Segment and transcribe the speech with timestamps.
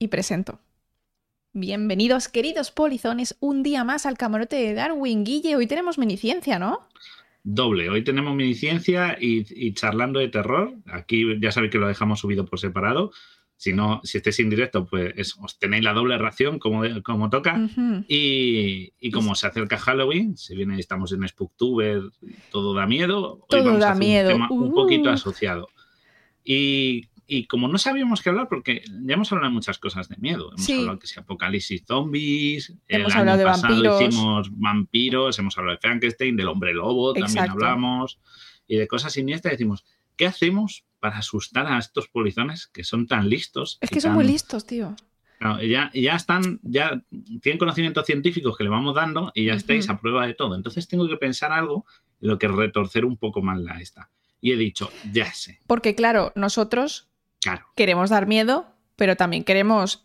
[0.00, 0.58] y presento.
[1.52, 5.24] Bienvenidos, queridos polizones, un día más al camarote de Darwin.
[5.24, 6.88] Guille, hoy tenemos miniciencia, ¿no?
[7.44, 10.72] Doble, hoy tenemos miniciencia y, y charlando de terror.
[10.86, 13.12] Aquí ya sabéis que lo dejamos subido por separado.
[13.56, 17.60] Si no, si estáis en directo, pues os tenéis la doble ración como, como toca.
[18.08, 22.00] Y, y como se acerca Halloween, se viene, estamos en Spooktuber,
[22.50, 23.34] todo da miedo.
[23.34, 24.28] Hoy Todo vamos a da hacer miedo.
[24.30, 24.74] Un tema un Uh.
[24.74, 25.68] poquito asociado.
[26.42, 30.16] Y, y como no sabíamos qué hablar, porque ya hemos hablado de muchas cosas de
[30.18, 30.48] miedo.
[30.52, 30.80] Hemos Sí.
[30.80, 34.02] hablado que si apocalipsis zombies, Hemos el año de pasado vampiros.
[34.02, 38.18] hicimos vampiros, hemos hablado de Frankenstein, del hombre lobo, también hablamos,
[38.66, 39.52] y de cosas siniestras.
[39.52, 39.84] Decimos,
[40.16, 43.78] ¿qué hacemos para asustar a estos polizones que son tan listos?
[43.80, 44.96] Es que son tan- muy listos, tío.
[45.38, 47.02] Claro, ya, ya están, ya
[47.40, 50.54] tienen conocimientos científicos que le vamos dando y ya estáis a prueba de todo.
[50.54, 51.86] Entonces tengo que pensar algo
[52.20, 54.10] en lo que retorcer un poco más la esta.
[54.42, 57.08] Y he dicho, ya sé, Porque, claro, nosotros
[57.40, 57.66] claro.
[57.74, 60.04] queremos dar miedo, pero también queremos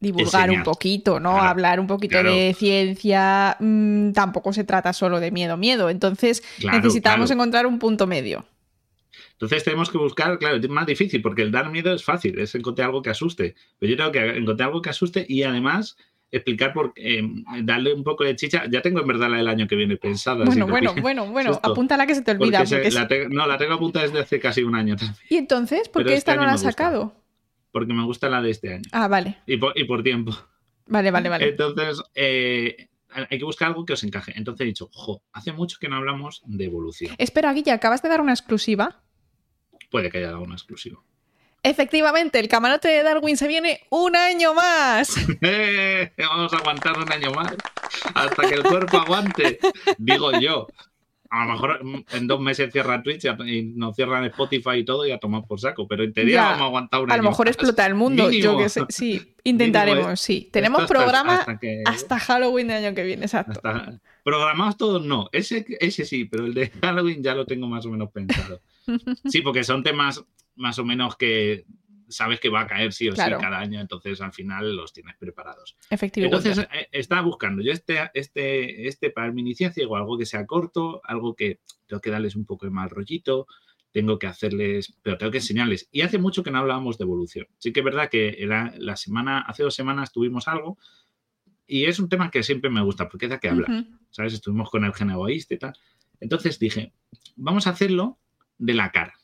[0.00, 1.32] divulgar un poquito, ¿no?
[1.32, 2.30] Claro, Hablar un poquito claro.
[2.30, 3.56] de ciencia.
[3.58, 5.88] mm, tampoco se trata solo de miedo, miedo.
[5.88, 8.44] Entonces Claro, necesitamos encontrar un punto medio.
[9.32, 12.54] Entonces tenemos que buscar, claro, es más difícil porque el dar miedo es fácil, es
[12.54, 13.54] encontrar algo que asuste.
[13.78, 15.96] Pero yo tengo que encontrar algo que asuste y además
[16.36, 17.22] explicar por eh,
[17.62, 18.64] darle un poco de chicha.
[18.70, 20.44] Ya tengo en verdad la del año que viene pensada.
[20.44, 21.52] Bueno, bueno, bueno, bueno.
[21.54, 21.72] Susto.
[21.72, 22.58] Apúntala que se te olvida.
[22.58, 24.96] Porque se- porque es- la te- no, la tengo apuntada desde hace casi un año
[24.96, 25.16] también.
[25.28, 26.70] Y entonces, ¿por pero qué este esta no la has gusta.
[26.84, 27.14] sacado?
[27.72, 28.84] Porque me gusta la de este año.
[28.92, 29.38] Ah, vale.
[29.46, 30.32] Y por, y por tiempo.
[30.86, 31.48] Vale, vale, vale.
[31.48, 34.32] Entonces, eh, hay que buscar algo que os encaje.
[34.36, 37.14] Entonces he dicho, jo, hace mucho que no hablamos de evolución.
[37.18, 39.02] Espera, Guilla, acabas de dar una exclusiva.
[39.90, 41.04] Puede que haya dado una exclusivo.
[41.64, 45.16] Efectivamente, el camarote de Darwin se viene un año más.
[45.40, 46.12] ¡Eh!
[46.18, 47.54] Vamos a aguantar un año más.
[48.14, 49.58] Hasta que el cuerpo aguante.
[49.98, 50.66] Digo yo.
[51.30, 51.80] A lo mejor
[52.12, 55.58] en dos meses cierra Twitch y nos cierran Spotify y todo y a tomar por
[55.58, 55.88] saco.
[55.88, 56.42] Pero en teoría Ya.
[56.50, 57.56] vamos a aguantar un A año lo mejor más.
[57.56, 58.30] explota el mundo.
[58.30, 58.82] Yo que sé.
[58.90, 60.48] Sí, intentaremos, Mínimo, sí.
[60.52, 63.52] Tenemos hasta- programa hasta que- hasta Halloween del año que viene, exacto.
[63.54, 65.28] hasta- Programados todos no.
[65.32, 68.60] Ese, ese sí, pero el de Halloween ya lo tengo más o menos pensado.
[69.24, 70.22] Sí, porque son temas
[70.56, 71.64] más o menos que
[72.08, 73.38] sabes que va a caer sí o Claro.
[73.38, 75.76] sí cada año, entonces al final los tienes preparados.
[75.90, 76.48] Efectivamente.
[76.48, 80.46] Entonces eh, estaba buscando yo este, este, este para el miniciencia, o algo que sea
[80.46, 83.46] corto, algo que tengo que darles un poco de mal rollito,
[83.90, 85.88] tengo que hacerles, pero tengo que enseñarles.
[85.92, 87.46] Y hace mucho que no hablábamos de evolución.
[87.58, 90.78] Sí que es verdad que la, la semana, hace dos semanas tuvimos algo
[91.66, 93.70] y es un tema que siempre me gusta porque da que hablar.
[93.70, 93.98] Ujú.
[94.10, 94.34] ¿sabes?
[94.34, 95.72] Estuvimos con el gen egoísta y tal.
[96.20, 96.92] Entonces dije,
[97.36, 98.18] vamos a hacerlo
[98.58, 99.14] de la cara.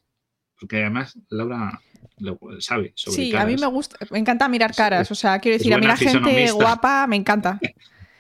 [0.61, 1.81] Porque además Laura
[2.19, 3.47] lo sabe sobre Sí, caras.
[3.47, 5.11] a mí me gusta, me encanta mirar caras.
[5.11, 7.59] O sea, quiero decir, a la gente guapa me encanta.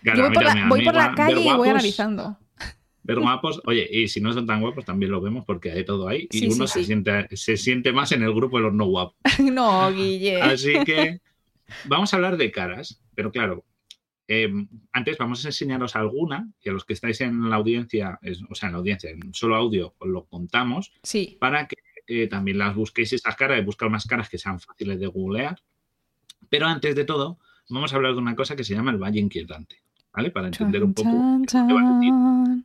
[0.02, 2.38] Claro, Yo voy por la, voy por calle y voy analizando.
[3.02, 6.08] Ver guapos, oye, y si no son tan guapos también lo vemos porque hay todo
[6.08, 6.26] ahí.
[6.30, 6.84] Y Sí, sí, uno se, sí.
[6.86, 9.16] Siente, se siente más en el grupo de los no guapos.
[9.52, 10.40] no, Guille.
[10.40, 11.20] Así que
[11.84, 13.66] vamos a hablar de caras, pero claro,
[14.26, 14.50] eh,
[14.92, 18.54] antes vamos a enseñaros alguna y a los que estáis en la audiencia, es- o
[18.54, 21.76] sea, en la audiencia, en solo audio, os lo contamos Sí, para que
[22.10, 25.58] eh, también las busquéis estas caras buscar unas caras que sean fáciles de googlear.
[26.48, 27.38] Pero antes de todo,
[27.68, 29.76] vamos a hablar de una cosa que se llama el Valle Inquietante,
[30.12, 30.30] ¿vale?
[30.30, 31.10] Para entender un poco.
[31.48, 32.62] Qué.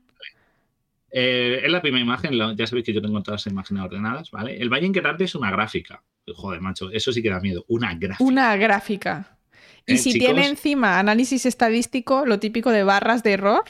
[1.11, 4.57] Eh, es la primera imagen, ya sabéis que yo tengo todas las imágenes ordenadas, ¿vale?
[4.59, 6.03] El Valle Inquietante es una gráfica.
[6.27, 7.63] Joder, macho, eso sí que da miedo.
[7.67, 8.23] Una gráfica.
[8.23, 9.37] Una gráfica.
[9.85, 10.25] Y Eh, si chicos.
[10.27, 13.63] tiene encima análisis estadístico, lo típico de barras de error.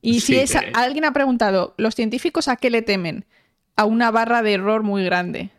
[0.00, 3.26] Y si Sí, es, alguien ha preguntado, ¿los científicos a qué le temen?
[3.76, 5.50] A una barra de error muy grande.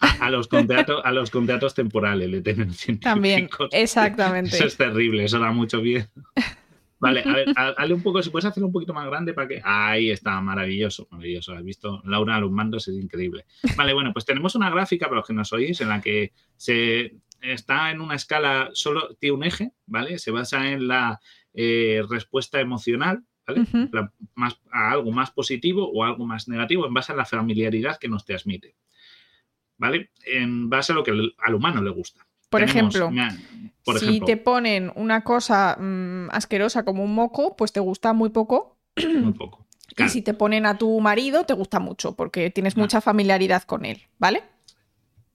[0.00, 4.56] A, a los contratos, a los contratos temporales le tienen También, exactamente.
[4.56, 6.06] Eso es terrible, eso da mucho miedo.
[6.98, 9.46] Vale, a ver, ha- hazle un poco, si puedes hacerlo un poquito más grande para
[9.46, 9.60] que.
[9.62, 11.52] Ahí está, maravilloso, maravilloso.
[11.54, 13.44] Has visto, Laura a los mandos es increíble.
[13.76, 17.16] Vale, bueno, pues tenemos una gráfica para los que nos oís en la que se
[17.42, 20.18] está en una escala, solo tiene un eje, ¿vale?
[20.18, 21.20] Se basa en la
[21.54, 23.64] eh, respuesta emocional, ¿vale?
[24.34, 28.08] Más, a algo más positivo o algo más negativo en base a la familiaridad que
[28.08, 28.74] nos transmite.
[29.78, 30.10] ¿Vale?
[30.24, 32.26] En base a lo que al al humano le gusta.
[32.48, 33.22] Por Tenemos, ejemplo,
[33.84, 38.12] por si ejemplo, te ponen una cosa mm, asquerosa como un moco, pues te gusta
[38.12, 38.78] muy poco.
[38.96, 39.66] muy poco.
[39.94, 42.84] Claro, Y si te ponen a tu marido, te gusta mucho, porque tienes Claro.
[42.84, 44.42] mucha familiaridad con él, ¿vale?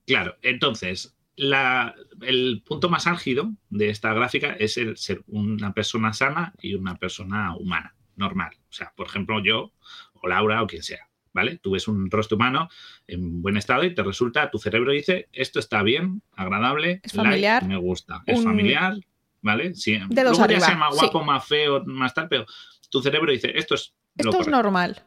[0.06, 0.36] claro.
[0.42, 6.52] entonces, la- el punto más álgido de esta gráfica es el ser una persona sana
[6.60, 8.52] y una persona humana, normal.
[8.68, 9.72] O sea, por ejemplo, yo
[10.14, 11.58] o Laura o quien sea, ¿vale?
[11.58, 12.68] Tú ves un rostro humano
[13.06, 17.28] en buen estado y te resulta, tu cerebro dice, esto está bien, agradable, Es like,
[17.28, 18.94] familiar, me gusta, es un- familiar,
[19.40, 19.74] ¿vale?
[19.74, 19.98] Sí.
[20.08, 21.00] Dedos Luego ya sea más sí.
[21.00, 22.46] guapo, más feo, más tal, pero
[22.90, 24.50] tu cerebro dice, esto es lo Esto es correcto.
[24.50, 25.02] normal.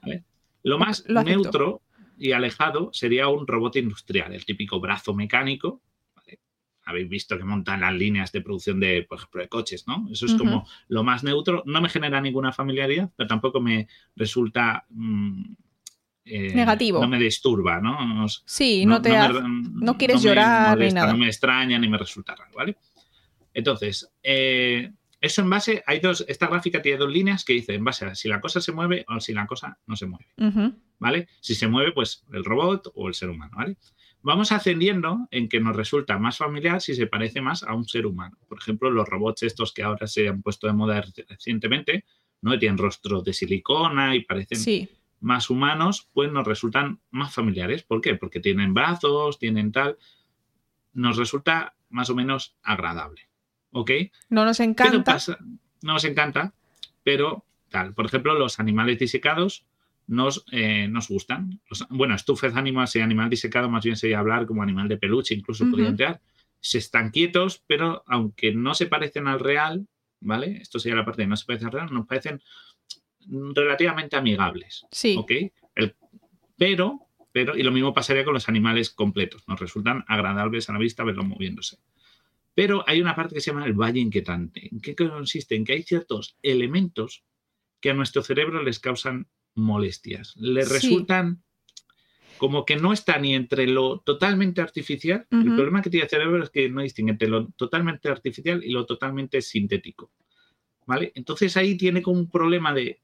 [0.64, 1.82] Lo más Lo neutro
[2.18, 5.82] y alejado sería un robot industrial, el típico brazo mecánico.
[6.86, 10.08] Habéis visto que montan las líneas de producción de, por ejemplo, de coches, ¿no?
[10.12, 11.64] Eso es como lo más neutro.
[11.66, 14.86] No me genera ninguna familiaridad, pero tampoco me resulta...
[14.90, 15.54] Mm,
[16.28, 17.02] eh, Negativo.
[17.02, 18.28] No me disturba, ¿no?
[18.46, 21.12] Sí, no, te no, quieres llorar ni nada.
[21.12, 22.78] No me extraña ni me resulta raro, ¿vale?
[23.54, 24.92] Entonces, eh,
[25.22, 28.16] eso en base, hay dos, esta gráfica tiene dos líneas que dice en base a
[28.16, 30.28] si la cosa se mueve o si la cosa no se mueve,
[31.00, 31.28] ¿vale?
[31.40, 33.78] Si se mueve, pues el robot o el ser humano, ¿vale?
[34.26, 38.06] Vamos ascendiendo en que nos resulta más familiar si se parece más a un ser
[38.06, 38.38] humano.
[38.48, 42.06] Por ejemplo, los robots estos que ahora se han puesto de moda recientemente,
[42.42, 42.58] ¿no?
[42.58, 44.90] Tienen rostros de silicona y parecen sí
[45.26, 47.84] más humanos, pues nos resultan más familiares.
[47.84, 48.16] ¿Por qué?
[48.16, 49.98] Porque tienen brazos, tienen tal.
[50.94, 53.22] Nos resulta más o menos agradable.
[53.72, 53.92] ¿Ok?
[54.30, 55.18] No nos encanta.
[55.82, 56.54] no nos encanta,
[57.04, 57.94] pero tal.
[57.94, 59.66] Por ejemplo, los animales disecados
[60.08, 61.60] nos, eh, nos gustan.
[61.90, 65.70] bueno, estufes animales y animal disecado más bien sería hablar como animal de peluche, incluso
[65.70, 66.22] podrían entrar.
[66.60, 69.88] Se están quietos, pero aunque no se parecen al real,
[70.20, 70.58] ¿vale?
[70.62, 72.42] Esto sería la parte de no se parecen al real, nos parecen
[73.28, 74.86] relativamente amigables.
[74.92, 75.16] Sí.
[75.18, 75.32] ¿Ok?
[76.58, 77.00] pero,
[77.32, 81.04] pero, y lo mismo pasaría con los animales completos, nos resultan agradables a la vista
[81.04, 81.80] verlos moviéndose.
[82.54, 84.70] Pero hay una parte que se llama el valle inquietante.
[84.72, 85.56] ¿En qué consiste?
[85.56, 87.26] En que hay ciertos elementos
[87.82, 90.36] que a nuestro cerebro les causan molestias.
[90.38, 91.44] Le resultan
[92.38, 95.26] como que no está ni entre lo totalmente artificial.
[95.32, 98.72] El problema que tiene el cerebro es que no distingue entre lo totalmente artificial y
[98.72, 100.12] lo totalmente sintético.
[100.86, 101.12] ¿Vale?
[101.16, 103.02] Entonces ahí tiene como un problema de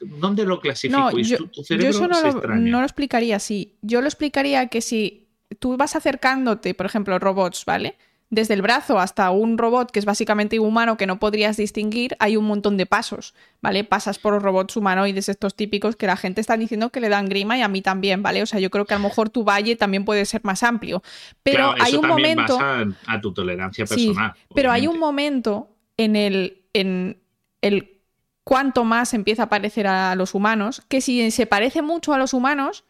[0.00, 0.98] ¿Dónde lo clasifico?
[0.98, 3.78] No, yo, eso no lo, explicaría así.
[3.82, 5.28] Yo lo explicaría que si
[5.60, 7.96] tú vas acercándote, por ejemplo, robots, ¿vale?
[8.28, 12.36] Desde el brazo hasta un robot que es básicamente humano que no podrías distinguir, hay
[12.36, 13.84] un montón de pasos, ¿vale?
[13.84, 17.28] Pasas por los robots humanoides estos típicos que la gente está diciendo que le dan
[17.28, 18.42] grima y a mí también, ¿vale?
[18.42, 21.04] O sea, yo creo que a lo mejor tu valle también puede ser más amplio.
[21.44, 22.58] Pero hay un momento.
[22.60, 24.34] a tu tolerancia personal.
[24.54, 27.20] pero hay un momento en el, en
[27.60, 27.96] el
[28.42, 32.34] cuanto más empieza a parecer a los humanos, que si se parece mucho a los
[32.34, 32.84] humanos,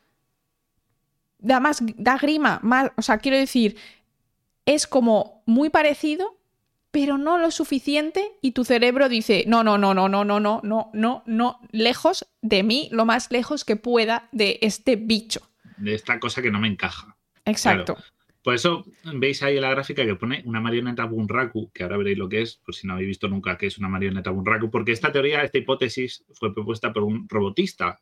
[1.39, 3.77] da más, da grima, más, o sea, quiero decir,
[4.67, 6.37] es como muy parecido,
[6.91, 10.61] pero no lo suficiente y tu cerebro dice, no, no, no, no, no, no, no,
[10.63, 15.41] no, no, no, lejos de mí, lo más lejos que pueda de este bicho.
[15.77, 17.17] De esta cosa que no me encaja.
[17.45, 17.97] Exacto.
[18.43, 18.85] Por eso
[19.15, 22.43] veis ahí en la gráfica que pone una marioneta Bunraku, que ahora veréis lo que
[22.43, 25.43] es, por si no habéis visto nunca qué es una marioneta Bunraku, porque esta teoría,
[25.43, 28.01] esta hipótesis fue propuesta por un robotista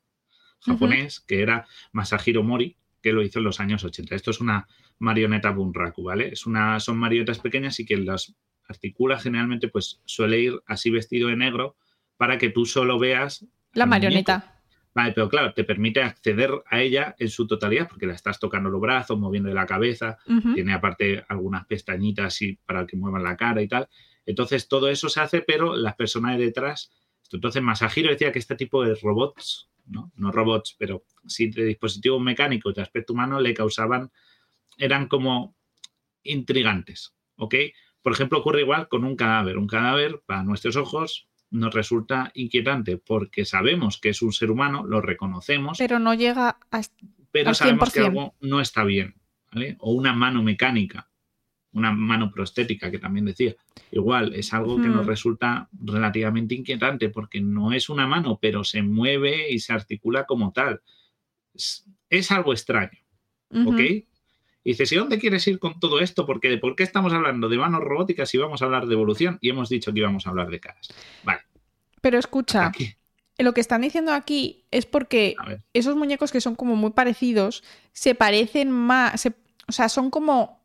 [0.61, 4.15] japonés que era Masahiro Mori, que lo hizo en los años 80.
[4.15, 4.67] Esto es una
[4.99, 6.29] marioneta Bunraku, ¿vale?
[6.29, 8.35] Es una, son marionetas pequeñas y que las
[8.69, 11.77] articula generalmente pues suele ir así vestido de negro
[12.17, 14.63] para que tú solo veas la marioneta.
[14.95, 18.71] Vale, pero claro, te permite acceder a ella en su totalidad porque la estás tocando
[18.71, 20.19] los brazos, moviendo la cabeza,
[20.55, 23.89] tiene aparte algunas pestañitas así para que muevan la cara y tal.
[24.25, 26.93] Entonces todo eso se hace, pero las personas de detrás.
[27.33, 32.23] Entonces Masahiro decía que este tipo de robots, no, no robots, pero sí de dispositivos
[32.23, 34.13] mecánicos de aspecto humano le causaban,
[34.79, 35.57] eran como
[36.23, 37.55] intrigantes, ¿ok?
[38.05, 39.57] Por ejemplo, ocurre igual con un cadáver.
[39.57, 44.85] Un cadáver, para nuestros ojos, nos resulta inquietante porque sabemos que es un ser humano,
[44.85, 45.79] lo reconocemos.
[45.79, 46.83] Pero no llega a.
[47.31, 49.15] Pero sabemos que algo no está bien.
[49.51, 49.77] ¿vale?
[49.81, 51.09] O una mano mecánica,
[51.73, 53.55] una mano prostética, que también decía.
[53.91, 58.83] Igual, es algo que nos resulta relativamente inquietante porque no es una mano, pero se
[58.83, 60.83] mueve y se articula como tal.
[61.55, 62.99] Es, algo extraño.
[63.67, 63.81] ¿Ok?
[64.65, 66.25] Y dices, ¿y dónde quieres ir con todo esto?
[66.25, 69.39] Porque ¿de por qué estamos hablando de manos robóticas y vamos a hablar de evolución?
[69.43, 70.89] Y hemos dicho que íbamos a hablar de caras.
[71.23, 71.43] Vale.
[72.01, 72.73] Pero escucha,
[73.39, 75.37] lo que están diciendo aquí es porque
[75.75, 79.27] esos muñecos que son como muy parecidos se parecen más,
[79.69, 80.63] o sea, son como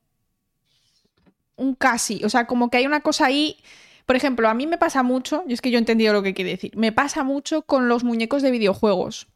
[1.58, 3.58] un casi, o sea, como que hay una cosa ahí.
[4.06, 6.34] Por ejemplo, a mí me pasa mucho, y es que yo he entendido lo que
[6.34, 9.28] quiere decir, me pasa mucho con los muñecos de videojuegos.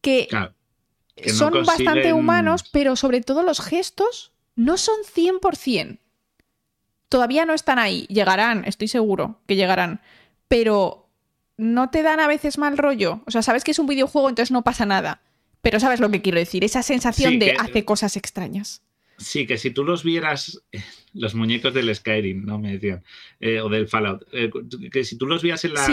[0.00, 0.28] Que
[1.26, 5.98] son bastante humanos, pero sobre todo los gestos no son 100%.
[7.08, 10.00] Todavía no están ahí, llegarán, estoy seguro que llegarán,
[10.48, 11.08] pero
[11.56, 13.22] no te dan a veces mal rollo.
[13.26, 15.22] O sea, sabes que es un videojuego, entonces no pasa nada.
[15.62, 18.82] Pero sabes lo que quiero decir, esa sensación de hace cosas extrañas.
[19.18, 20.62] Sí, que si tú los vieras,
[21.14, 22.58] los muñecos del Skyrim, ¿no?
[22.58, 23.02] Me decían,
[23.40, 24.50] eh, o del Fallout, eh,
[24.92, 25.86] que si tú los vieras en la,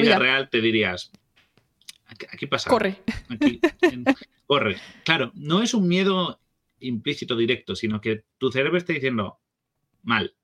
[0.00, 1.12] vida, real, te dirías,
[2.30, 2.70] aquí, pasa.
[2.70, 3.02] Corre.
[4.46, 4.76] corre.
[5.04, 6.40] Claro, no es un miedo
[6.80, 9.38] implícito directo, sino que tu cerebro está diciendo
[10.02, 10.34] mal,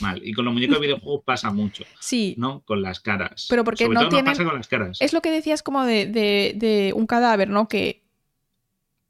[0.00, 0.20] mal.
[0.24, 1.84] Y con los muñecos de videojuegos pasa mucho.
[2.00, 2.34] Sí.
[2.38, 2.62] ¿No?
[2.64, 3.46] Con las caras.
[3.48, 4.98] Pero porque no, pasa con las caras.
[5.00, 7.68] Es lo que decías como de, un cadáver, ¿no?
[7.68, 8.02] Que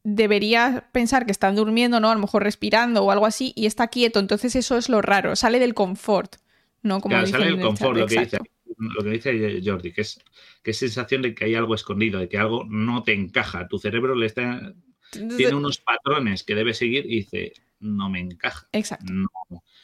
[0.03, 2.11] debería pensar que están durmiendo, ¿no?
[2.11, 4.19] A lo mejor respirando o algo así, y está quieto.
[4.19, 6.37] Entonces eso es lo raro, sale del confort,
[6.83, 7.01] ¿no?
[7.01, 8.39] Como claro, sale del confort, lo que, dice,
[8.79, 10.23] lo que dice Jordi, que es,
[10.63, 13.69] que es sensación de que hay algo escondido, de que algo no te encaja.
[13.69, 14.75] Tu cerebro le está,
[15.11, 18.69] tiene unos patrones que debe seguir y dice, no me encaja.
[18.73, 19.13] Exacto.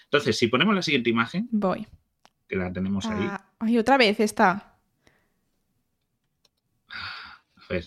[0.05, 1.49] Entonces, si ponemos la siguiente imagen.
[1.51, 1.87] Voy.
[2.49, 3.27] Que la tenemos ahí.
[3.31, 4.77] Ah, ay, otra vez está.
[6.89, 7.85] A ver.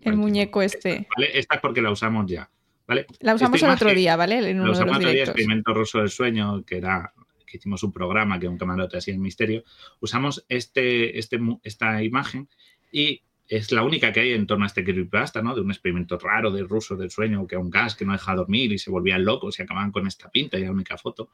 [0.00, 1.08] El muñeco este.
[1.16, 1.36] ¿vale?
[1.36, 2.48] Esta es porque la usamos ya.
[2.86, 3.06] ¿vale?
[3.20, 4.50] La usamos el otro día, ¿vale?
[4.50, 7.12] En uno la usamos el otro día, Experimento Ruso del Sueño, que era
[7.46, 9.64] que hicimos un programa que un camarote así en misterio.
[10.00, 12.48] Usamos este, este, esta imagen
[12.92, 15.54] y es la única que hay en torno a este creepypasta, ¿no?
[15.54, 18.34] De un experimento raro de ruso del sueño, que a un gas que no deja
[18.34, 21.30] dormir y se volvían locos y acababan con esta pinta y la única foto.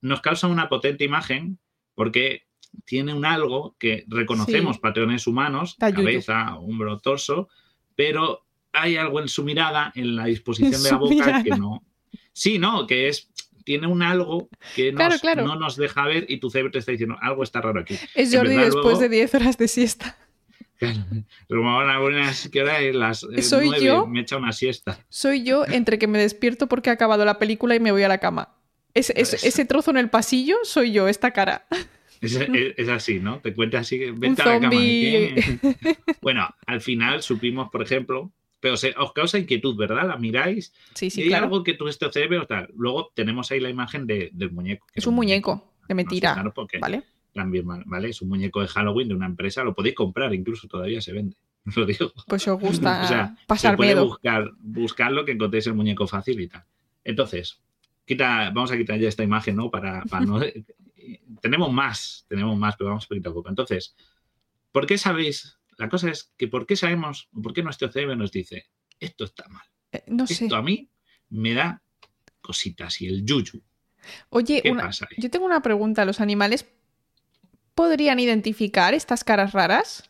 [0.00, 1.58] Nos causa una potente imagen
[1.94, 2.46] porque
[2.84, 7.48] tiene un algo que reconocemos patrones humanos, cabeza, hombro, torso,
[7.94, 11.84] pero hay algo en su mirada, en la disposición de la boca que no.
[12.32, 13.30] Sí, no, que es
[13.64, 17.42] tiene un algo que no nos deja ver y tu cerebro te está diciendo algo
[17.42, 17.96] está raro aquí.
[18.14, 20.16] Es Jordi después de 10 horas de siesta.
[21.48, 24.06] Pero a buenas que hora las eh, ¿Soy yo?
[24.06, 24.98] me echa una siesta.
[25.08, 28.08] Soy yo entre que me despierto porque ha acabado la película y me voy a
[28.08, 28.56] la cama.
[28.94, 31.66] ese trozo en el pasillo soy yo, esta cara.
[32.20, 33.40] Es, así, ¿no?
[33.40, 34.76] Te cuenta así, vente a la cama.
[36.20, 40.06] Bueno, al final supimos, por ejemplo, pero os causa inquietud, ¿verdad?
[40.06, 42.68] La miráis sí, sí, y hay algo que tú este cerebro tal.
[42.76, 44.86] Luego tenemos ahí la imagen del muñeco.
[44.94, 46.34] Es un muñeco, de mentira.
[46.34, 47.02] claro, porque ¿vale?
[47.34, 48.10] También, ¿vale?
[48.10, 51.36] Es un muñeco de Halloween de una empresa, lo podéis comprar, incluso todavía se vende.
[51.76, 52.12] Lo digo.
[52.28, 56.40] Pues os gusta o sea, pasar se puede Buscar, buscarlo que encontréis el muñeco fácil
[56.40, 56.62] y tal.
[57.02, 57.60] Entonces,
[58.06, 59.72] quita, vamos a quitar ya esta imagen, ¿no?
[59.72, 60.40] Para, para no
[61.40, 63.48] tenemos más, tenemos más, pero vamos poquito a poco.
[63.48, 63.96] Entonces,
[64.70, 65.58] ¿por qué sabéis?
[65.82, 68.66] La cosa es que ¿por qué sabemos, por qué nuestro cerebro nos dice,
[69.00, 69.66] esto está mal?
[69.90, 70.44] Eh, no sé.
[70.44, 70.88] Esto a mí
[71.30, 71.82] me da
[72.40, 73.60] cositas y el yuyu.
[74.28, 74.62] Oye,
[75.18, 76.04] yo tengo una pregunta.
[76.04, 76.66] ¿Los animales
[77.74, 80.08] podrían identificar estas caras raras?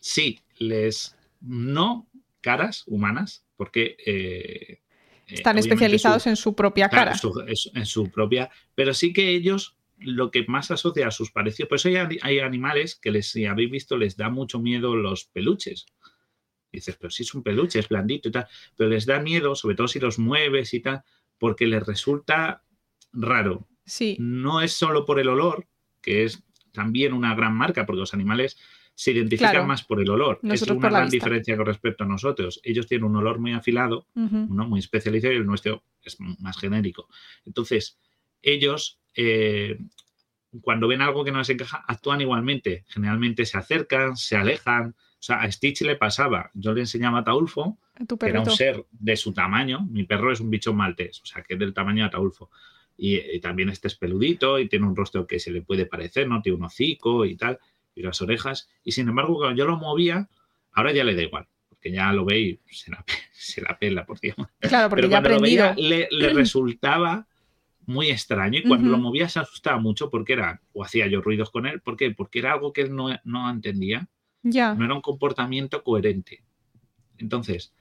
[0.00, 2.08] Sí, les no
[2.40, 4.80] caras humanas, porque eh,
[5.26, 7.12] están especializados en su propia cara.
[7.74, 11.68] en su propia, pero sí que ellos lo que más asocia a sus parecidos.
[11.68, 11.88] Por eso
[12.22, 15.86] hay, animales que les, si habéis visto, les da mucho miedo los peluches.
[16.72, 18.46] dices, pero si es un peluche, es blandito y tal.
[18.76, 21.02] Pero les da miedo, sobre todo si los mueves y tal,
[21.38, 22.64] porque les resulta
[23.12, 23.68] raro.
[23.84, 24.16] Sí.
[24.20, 25.66] No es solo por el olor,
[26.00, 26.42] que es
[26.72, 28.58] también una gran marca, porque los animales
[28.94, 30.38] se identifican más por el olor.
[30.42, 32.60] es una gran diferencia con respecto a nosotros.
[32.62, 37.08] Ellos tienen un olor muy afilado, muy especializado, y el nuestro es más genérico.
[37.44, 37.98] Entonces,
[38.42, 39.78] ellos eh,
[40.60, 42.84] cuando ven algo que no les encaja, actúan igualmente.
[42.88, 44.90] Generalmente se acercan, se alejan.
[44.90, 46.50] O sea, a Stitch le pasaba.
[46.54, 47.78] Yo le enseñaba a Taulfo,
[48.20, 49.86] que era un ser de su tamaño.
[49.90, 52.50] Mi perro es un bicho maltés, o sea, que es del tamaño de Taulfo.
[52.96, 56.42] Y, también este es peludito y tiene un rostro que se le puede parecer, ¿no?
[56.42, 57.58] Tiene un hocico y tal,
[57.94, 58.68] y las orejas.
[58.84, 60.28] Y sin embargo, cuando yo lo movía,
[60.72, 64.04] ahora ya le da igual, porque ya lo ve y se la, se la pela,
[64.04, 64.36] por Dios.
[64.60, 65.72] Claro, porque ya aprendido.
[65.76, 67.26] le, le resultaba
[67.86, 71.50] muy extraño y cuando lo movía se asustaba mucho porque era, o hacía yo ruidos
[71.50, 72.10] con él, ¿por qué?
[72.10, 74.08] Porque era algo que él no, no entendía.
[74.42, 74.74] Ya.
[74.74, 76.44] No era un comportamiento coherente.
[77.18, 77.72] Entonces,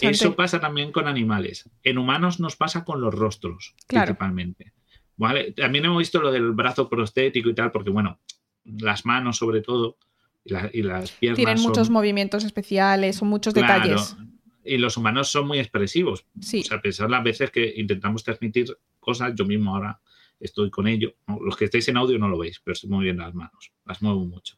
[0.00, 1.68] eso pasa también con animales.
[1.82, 4.72] En humanos nos pasa con los rostros, principalmente.
[5.16, 5.52] ¿Vale?
[5.52, 8.20] También hemos visto lo del brazo prostético y tal, porque bueno,
[8.64, 9.98] las manos sobre todo
[10.44, 11.36] y, las piernas.
[11.36, 14.16] Tienen muchos movimientos especiales, son muchos detalles.
[14.64, 16.24] Y los humanos son muy expresivos.
[16.40, 16.60] Sí.
[16.60, 18.76] O sea, pensar las veces que intentamos transmitir
[19.08, 20.00] cosas, yo mismo ahora
[20.38, 21.14] estoy con ello.
[21.40, 24.24] Los que estáis en audio no lo veis, pero estoy moviendo las manos, las muevo
[24.26, 24.56] mucho.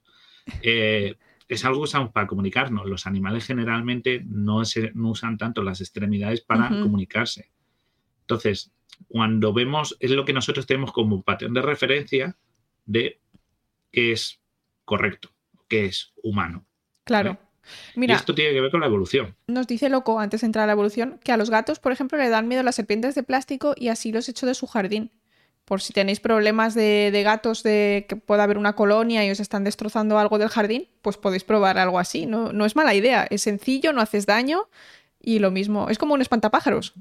[0.63, 1.15] Eh,
[1.47, 2.87] es algo que usamos para comunicarnos.
[2.87, 7.51] Los animales generalmente no, usan tanto las extremidades para comunicarse.
[8.23, 8.73] Entonces,
[9.09, 12.37] cuando vemos, es lo que nosotros tenemos como patrón de referencia
[12.87, 13.21] de
[13.93, 14.41] qué es
[14.85, 15.31] correcto,
[15.69, 16.67] qué es humano.
[17.05, 17.39] Claro.
[17.95, 19.35] Mira, y esto tiene que ver con la evolución.
[19.47, 22.19] Nos dice Loco, antes de entrar a la evolución, que a los gatos, por ejemplo,
[22.19, 25.11] le dan miedo las serpientes de plástico y así los echo de su jardín.
[25.65, 29.63] Por si tenéis problemas de, gatos de que pueda haber una colonia y os están
[29.63, 32.27] destrozando algo del jardín, pues podéis probar algo así.
[32.27, 34.69] No, no es mala idea, es sencillo, no haces daño
[35.21, 36.95] y lo mismo, es como un espantapájaros.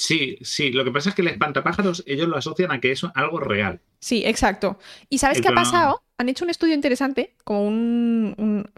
[0.00, 0.72] Sí, sí.
[0.72, 3.80] Lo que pasa es que el espantapájaros ellos lo asocian a que es algo real.
[3.98, 4.78] Sí, exacto.
[5.10, 6.02] ¿Y sabes qué ha pasado?
[6.20, 8.68] Han hecho un estudio interesante, como un,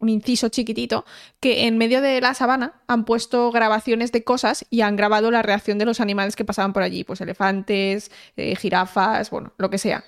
[0.00, 1.04] inciso chiquitito,
[1.40, 5.42] que en medio de la sabana han puesto grabaciones de cosas y han grabado la
[5.42, 9.76] reacción de los animales que pasaban por allí, pues elefantes, eh, jirafas, bueno, lo que
[9.76, 10.04] sea.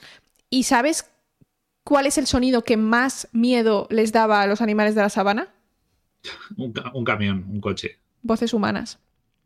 [0.48, 1.10] ¿Y sabes
[1.84, 5.52] cuál es el sonido que más miedo les daba a los animales de la sabana?
[6.56, 7.98] un camión, un coche.
[8.22, 8.98] Voces humanas.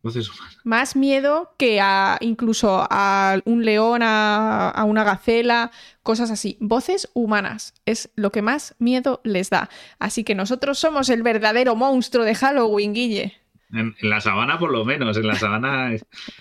[0.03, 0.59] Voces humanas.
[0.65, 5.71] Más miedo que a incluso a un león, a, una gacela,
[6.03, 6.57] cosas así.
[6.61, 9.71] Voces humanas es lo que más miedo les da.
[10.01, 13.35] Así que nosotros somos el verdadero monstruo de Halloween, Guille.
[13.73, 15.17] En, la sabana, por lo menos.
[15.17, 15.93] En la sabana,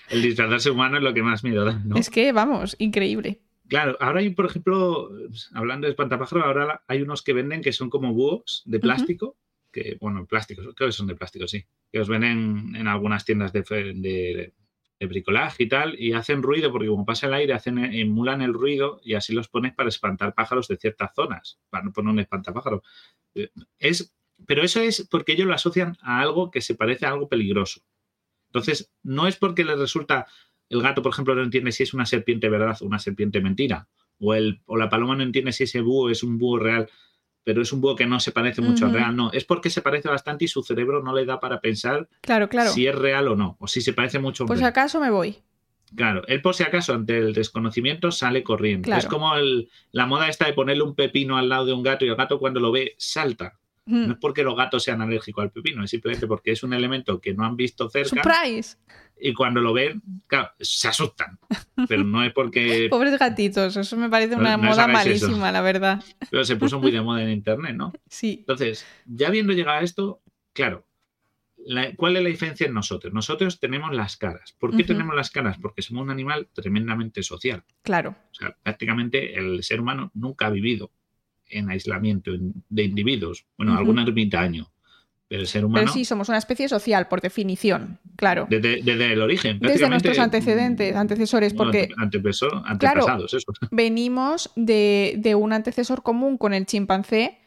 [0.09, 1.81] el disfrazarse humano es lo que más miedo da.
[1.95, 3.39] Es que, vamos, increíble.
[3.67, 5.09] Claro, ahora hay, por ejemplo,
[5.53, 9.37] hablando de espantapájaros, ahora hay unos que venden que son como búhos de plástico,
[9.71, 13.53] que, bueno, plásticos, creo que son de plástico, sí, que os venden en algunas tiendas
[13.53, 14.53] de, de,
[15.07, 19.01] bricolaje y tal, y hacen ruido porque como pasa el aire, hacen, emulan el ruido
[19.03, 22.83] y así los pones para espantar pájaros de ciertas zonas, para no poner un espantapájaro.
[23.33, 23.49] Eh,
[23.79, 24.13] es,
[24.45, 27.81] pero eso es porque ellos lo asocian a algo que se parece a algo peligroso.
[28.49, 30.27] Entonces, no es porque les resulta
[30.71, 33.89] el gato, por ejemplo, no entiende si es una serpiente verdad o una serpiente mentira.
[34.19, 36.89] O, el, o la paloma no entiende si ese búho es un búho real,
[37.43, 39.15] pero es un búho que no se parece mucho al real.
[39.15, 42.49] No, es porque se parece bastante y su cerebro no le da para pensar claro,
[42.49, 42.71] claro.
[42.71, 44.45] si es real o no, o si se parece mucho.
[44.45, 45.37] Por si acaso me voy.
[45.95, 48.93] Claro, él por si acaso ante el desconocimiento sale corriendo.
[48.95, 49.33] Es como
[49.91, 52.39] la moda esta de ponerle un pepino al lado de un gato y el gato
[52.39, 53.57] cuando lo ve salta.
[53.85, 57.19] No es porque los gatos sean alérgicos al pepino, es simplemente porque es un elemento
[57.19, 58.21] que no han visto cerca.
[58.23, 58.77] ¡Surprise!
[59.23, 61.37] Y cuando lo ven, claro, se asustan.
[61.87, 62.87] Pero no es porque.
[62.89, 66.03] Pobres gatitos, eso me parece una moda malísima, la verdad.
[66.29, 67.93] Pero se puso muy de moda en internet, ¿no?
[68.09, 68.37] Sí.
[68.39, 70.21] Entonces, ya habiendo llegado a esto,
[70.53, 70.85] claro,
[71.95, 73.13] ¿cuál es la diferencia en nosotros?
[73.13, 74.55] Nosotros tenemos las caras.
[74.57, 75.57] ¿Por qué tenemos las caras?
[75.61, 77.63] Porque somos un animal tremendamente social.
[77.83, 78.15] Claro.
[78.31, 80.91] O sea, prácticamente el ser humano nunca ha vivido
[81.47, 82.31] en aislamiento
[82.69, 83.45] de individuos.
[83.57, 84.71] Bueno, algún ermitaño.
[85.31, 85.85] Pero el ser humano.
[85.85, 88.47] Pero sí, somos una especie social, por definición, claro.
[88.49, 89.59] Desde, el origen.
[89.59, 91.87] Desde nuestros antecedentes, antecesores, porque.
[91.95, 93.53] antepasados, eso.
[93.71, 97.39] Venimos de, de un antecesor común con el chimpancé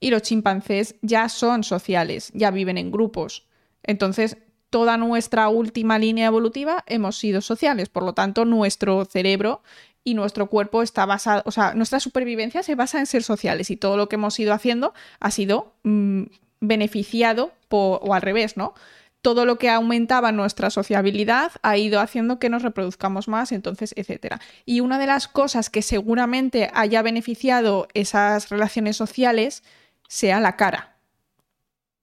[0.00, 3.46] y los chimpancés ya son sociales, ya viven en grupos.
[3.82, 4.38] Entonces,
[4.70, 9.60] toda nuestra última línea evolutiva hemos sido sociales, por lo tanto, nuestro cerebro
[10.02, 13.76] y nuestro cuerpo está basado, o sea, nuestra supervivencia se basa en ser sociales y
[13.76, 16.22] todo lo que hemos ido haciendo ha sido mm,
[16.60, 18.74] beneficiado o al revés, ¿no?
[19.20, 24.40] Todo lo que aumentaba nuestra sociabilidad ha ido haciendo que nos reproduzcamos más, entonces, etcétera.
[24.64, 29.64] Y una de las cosas que seguramente haya beneficiado esas relaciones sociales
[30.08, 30.96] sea la cara.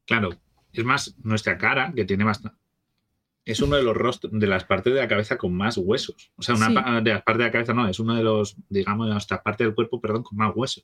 [0.06, 0.32] Claro,
[0.74, 2.58] es más, nuestra cara, que tiene bastante,
[3.46, 6.32] es uno de los rostros, de las partes de la cabeza con más huesos.
[6.36, 9.06] O sea, una de las partes de la cabeza no, es uno de los, digamos,
[9.08, 10.84] de nuestra parte del cuerpo, perdón, con más huesos.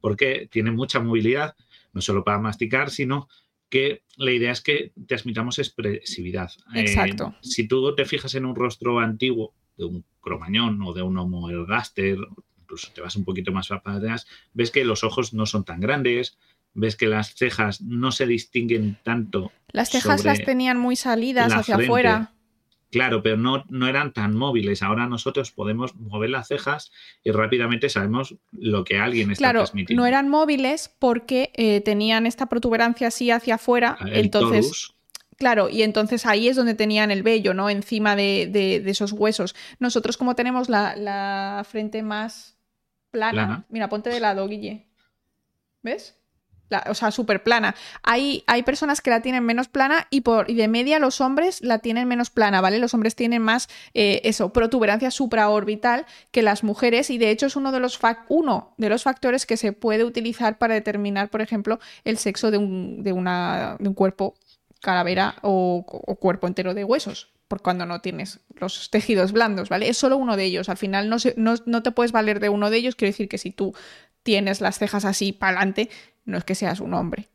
[0.00, 1.56] Porque tiene mucha movilidad,
[1.92, 3.28] no solo para masticar, sino
[3.68, 6.50] que la idea es que transmitamos expresividad.
[6.74, 7.34] Eh, Exacto.
[7.42, 11.50] si tú te fijas en un rostro antiguo de un cromañón o de un homo
[11.50, 12.18] ergaster,
[12.58, 15.80] incluso te vas un poquito más para atrás, ves que los ojos no son tan
[15.80, 16.38] grandes,
[16.74, 19.52] ves que las cejas no se distinguen tanto.
[19.72, 22.32] Las cejas las tenían muy salidas hacia afuera.
[22.90, 24.82] Claro, pero no, no eran tan móviles.
[24.82, 26.90] Ahora nosotros podemos mover las cejas
[27.22, 30.00] y rápidamente sabemos lo que alguien está claro, transmitiendo.
[30.00, 33.98] No eran móviles porque eh, tenían esta protuberancia así hacia afuera.
[34.06, 34.94] entonces,
[35.38, 37.70] Claro, y entonces ahí es donde tenían el vello, ¿no?
[37.70, 39.54] Encima de, esos huesos.
[39.78, 42.58] Nosotros, como tenemos la, frente más
[43.12, 44.88] plana, plana, mira, ponte de lado, Guille.
[45.82, 46.17] ¿Ves?
[46.88, 47.74] O sea, súper plana.
[48.02, 51.62] Hay, hay personas que la tienen menos plana y, por, y de media los hombres
[51.62, 52.78] la tienen menos plana, ¿vale?
[52.78, 57.56] Los hombres tienen más, eh, eso, protuberancia supraorbital que las mujeres y de hecho es
[57.56, 61.78] uno de, los uno de los factores que se puede utilizar para determinar, por ejemplo,
[62.04, 64.34] el sexo de un, de una, de un cuerpo
[64.80, 65.84] calavera o,
[66.20, 69.88] cuerpo entero de huesos por cuando no tienes los tejidos blandos, ¿vale?
[69.88, 70.68] Es solo uno de ellos.
[70.68, 72.94] Al final no, no, no, te puedes valer de uno de ellos.
[72.94, 73.74] Quiero decir que si tú
[74.28, 75.88] tienes las cejas así para adelante,
[76.26, 77.30] no es que seas un hombre.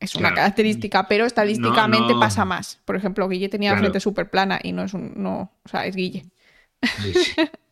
[0.00, 2.80] Es una característica, pero estadísticamente pasa más.
[2.84, 5.12] Por ejemplo, Guille tenía la frente súper plana y no es un.
[5.22, 6.24] No, o sea, es Guille.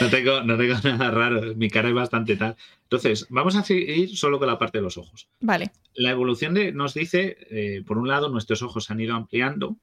[0.00, 0.42] No tengo,
[0.84, 2.56] nada raro, mi cara es bastante tal.
[2.82, 5.28] Entonces, vamos a seguir solo con la parte de los ojos.
[5.40, 5.70] Vale.
[5.94, 9.78] La evolución de, nos dice, eh, por un lado, nuestros ojos se han ido ampliando,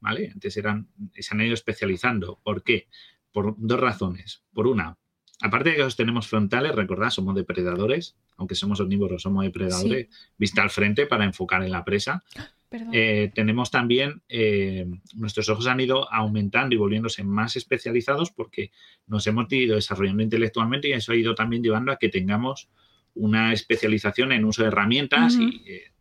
[0.00, 0.30] ¿vale?
[0.32, 2.38] Antes eran, se han ido especializando.
[2.42, 2.88] ¿Por qué?
[3.32, 4.42] Por dos razones.
[4.52, 4.98] Por una,
[5.40, 10.62] aparte de que los tenemos frontales, recordad, somos depredadores, aunque somos omnívoros, somos depredadores, vista
[10.62, 12.22] al frente para enfocar en la presa.
[12.92, 18.72] Eh, tenemos también, eh, nuestros ojos han ido aumentando y volviéndose más especializados porque
[19.06, 22.68] nos hemos ido desarrollando intelectualmente y eso ha ido también llevando a que tengamos
[23.14, 25.92] una especialización en uso de herramientas y, eh,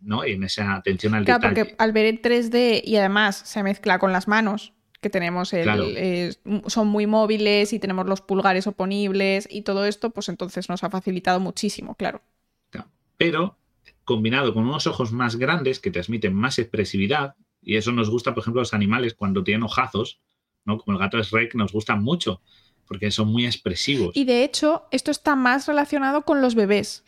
[0.00, 0.22] ¿no?
[0.24, 4.12] en esa atención al claro, porque al ver en 3D y además se mezcla con
[4.12, 6.36] las manos, que tenemos el,
[6.66, 10.90] son muy móviles y tenemos los pulgares oponibles y todo esto, pues entonces nos ha
[10.90, 12.22] facilitado muchísimo, claro.
[13.16, 13.58] Pero
[14.04, 18.42] combinado con unos ojos más grandes que transmiten más expresividad, Y eso nos gusta, por
[18.42, 20.20] ejemplo, los animales cuando tienen ojazos,
[20.64, 20.78] ¿no?
[20.78, 22.40] Como el gato es rec, nos gustan mucho,
[22.86, 24.16] porque son muy expresivos.
[24.16, 27.04] Y de hecho, esto está más relacionado con los bebés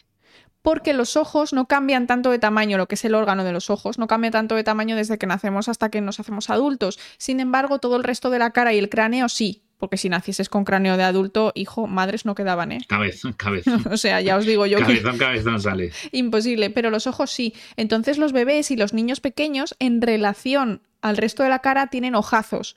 [0.62, 3.68] porque los ojos no cambian tanto de tamaño, lo que es el órgano de los
[3.68, 6.98] ojos, no cambia tanto de tamaño desde que nacemos hasta que nos hacemos adultos.
[7.18, 10.48] Sin embargo, todo el resto de la cara y el cráneo sí, porque si nacieses
[10.48, 12.78] con cráneo de adulto, hijo, madres no quedaban, ¿eh?
[12.86, 13.82] Cabezón, cabezón.
[13.90, 15.90] o sea, ya os digo yo cabezón, cabezón sale.
[16.12, 17.54] Imposible, pero los ojos sí.
[17.76, 22.14] Entonces los bebés y los niños pequeños, en relación al resto de la cara, tienen
[22.14, 22.76] ojazos.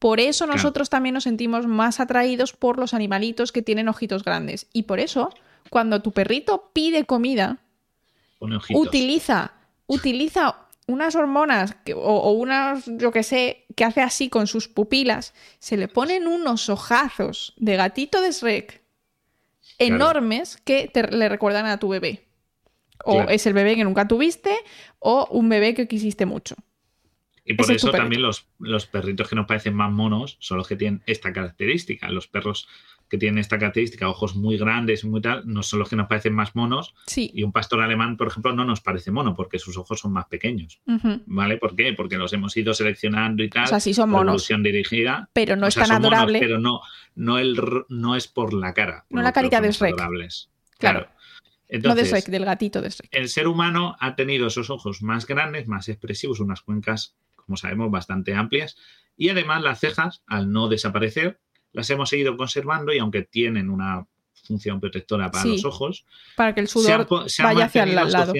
[0.00, 4.66] Por eso nosotros también nos sentimos más atraídos por los animalitos que tienen ojitos grandes.
[4.72, 5.30] Y por eso
[5.70, 7.58] cuando tu perrito pide comida,
[8.70, 9.54] utiliza,
[9.86, 15.76] utiliza unas hormonas o, unas, yo que sé, que hace así con sus pupilas, se
[15.76, 18.82] le ponen unos ojazos de gatito de Shrek
[19.78, 22.26] enormes que le recuerdan a tu bebé.
[23.04, 24.54] O es el bebé que nunca tuviste
[24.98, 26.54] o un bebé que quisiste mucho.
[27.46, 30.76] Y por eso también los, los, perritos que nos parecen más monos son los que
[30.76, 32.10] tienen esta característica.
[32.10, 32.68] Los perros
[33.10, 36.06] que tienen esta característica, ojos muy grandes y muy tal, no son los que nos
[36.06, 36.94] parecen más monos.
[37.06, 37.28] Sí.
[37.34, 40.26] Y un pastor alemán, por ejemplo, no nos parece mono porque sus ojos son más
[40.26, 40.80] pequeños.
[41.26, 41.56] ¿Vale?
[41.56, 41.92] ¿Por qué?
[41.92, 43.64] Porque los hemos ido seleccionando y tal.
[43.64, 44.48] O sea, sí son monos.
[44.48, 45.28] dirigida.
[45.32, 46.38] Pero no es tan adorable.
[46.38, 46.82] pero no,
[47.16, 49.06] no, el, no es por la cara.
[49.10, 49.96] no la carita de Shrek.
[50.78, 51.08] Claro.
[51.82, 53.08] no de Shrek, del gatito de Shrek.
[53.10, 57.90] El ser humano ha tenido esos ojos más grandes, más expresivos, unas cuencas, como sabemos,
[57.90, 58.76] bastante amplias.
[59.16, 61.40] Y además las cejas, al no desaparecer,
[61.72, 64.06] las hemos seguido conservando y aunque tienen una
[64.44, 66.04] función protectora para los ojos,
[66.36, 67.06] para que el sudor
[67.42, 68.32] vaya hacia el lado.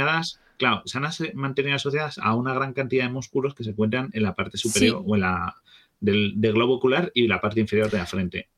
[0.56, 4.22] Claro, se han mantenido asociadas a una gran cantidad de músculos que se encuentran en
[4.22, 5.56] la parte superior o en la
[6.00, 8.48] del, globo ocular y la parte inferior de la frente.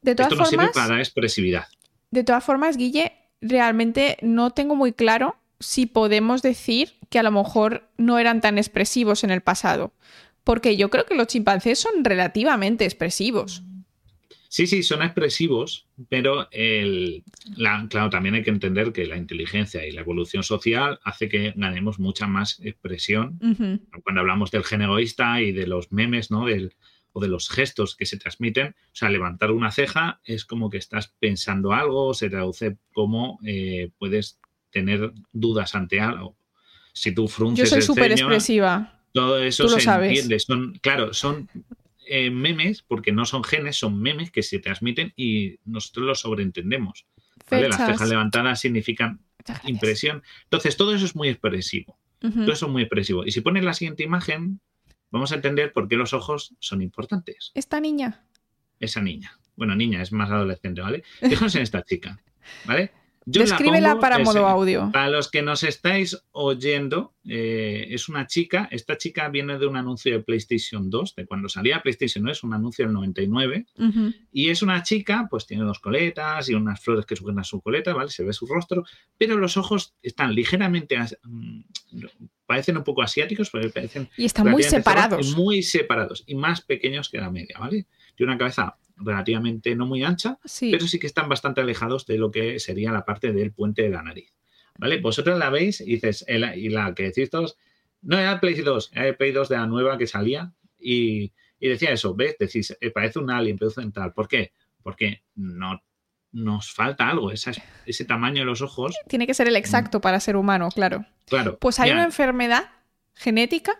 [0.00, 1.66] De todas Esto nos formas, sirve para expresividad.
[2.12, 7.32] De todas formas, Guille, realmente no tengo muy claro si podemos decir que a lo
[7.32, 9.92] mejor no eran tan expresivos en el pasado.
[10.44, 13.64] Porque yo creo que los chimpancés son relativamente expresivos.
[14.54, 17.24] Sí, sí, son expresivos, pero el,
[17.88, 21.98] claro, también hay que entender que la inteligencia y la evolución social hace que ganemos
[21.98, 23.36] mucha más expresión.
[24.04, 26.46] Cuando hablamos del gen egoísta y de los memes, ¿no?
[26.46, 26.72] Del,
[27.10, 30.78] o de los gestos que se transmiten, o sea, levantar una ceja es como que
[30.78, 34.38] estás pensando algo, se traduce como eh, puedes
[34.70, 36.36] tener dudas ante algo.
[36.92, 39.02] Si tú frunces Yo soy súper expresiva.
[39.12, 40.38] Todo eso se entiende.
[40.38, 41.48] Son, claro, son
[42.06, 47.06] eh, memes, porque no son genes, son memes que se transmiten y nosotros los sobreentendemos.
[47.50, 49.20] Las cejas levantadas significan
[49.64, 50.22] impresión.
[50.44, 51.98] Entonces, todo eso es muy expresivo.
[52.20, 53.26] Todo eso es muy expresivo.
[53.26, 54.60] Y si pones la siguiente imagen,
[55.10, 57.52] vamos a entender por qué los ojos son importantes.
[57.54, 58.24] Esta niña.
[58.80, 59.38] Esa niña.
[59.56, 61.04] Bueno, niña, es más adolescente, ¿vale?
[61.20, 62.18] Fijaos en esta chica,
[62.64, 62.92] ¿vale?
[63.26, 64.90] Descríbela para modo audio.
[64.92, 68.68] Para los que nos estáis oyendo, eh, es una chica.
[68.70, 72.42] Esta chica viene de un anuncio de PlayStation 2, de cuando salía PlayStation 2, es
[72.44, 73.66] un anuncio del 99.
[74.32, 77.94] Y es una chica, pues tiene dos coletas y unas flores que sujetan su coleta,
[77.94, 78.10] ¿vale?
[78.10, 78.84] Se ve su rostro,
[79.16, 80.98] pero los ojos están ligeramente.
[81.22, 81.60] Mm,
[82.46, 84.10] parecen un poco asiáticos, pero parecen.
[84.16, 85.34] Y están muy separados.
[85.34, 87.86] Muy separados y más pequeños que la media, ¿vale?
[88.14, 92.30] Tiene una cabeza relativamente no muy ancha, pero sí que están bastante alejados de lo
[92.30, 94.32] que sería la parte del puente de la nariz.
[94.78, 95.00] ¿Vale?
[95.00, 97.56] Vosotros la veis y dices, y la que decís todos,
[98.02, 101.32] no era el Play 2, era el Play 2 de la nueva que salía y,
[101.60, 102.36] decía eso, ¿ves?
[102.38, 104.12] Decís, eh, parece un alien, parece central.
[104.12, 104.52] ¿Por qué?
[104.82, 105.82] Porque no
[106.32, 108.94] nos falta algo, ese tamaño de los ojos.
[109.08, 111.06] Tiene que ser el exacto para ser humano, claro.
[111.26, 111.58] Claro.
[111.58, 112.70] Pues hay una enfermedad
[113.14, 113.78] genética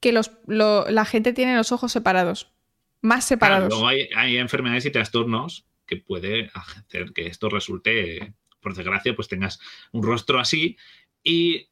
[0.00, 2.55] que los, la gente tiene los ojos separados
[3.06, 3.70] más separados.
[3.70, 9.60] luego hay, enfermedades y trastornos que puede hacer que esto resulte, por desgracia, pues tengas
[9.92, 10.76] un rostro así
[11.22, 11.68] y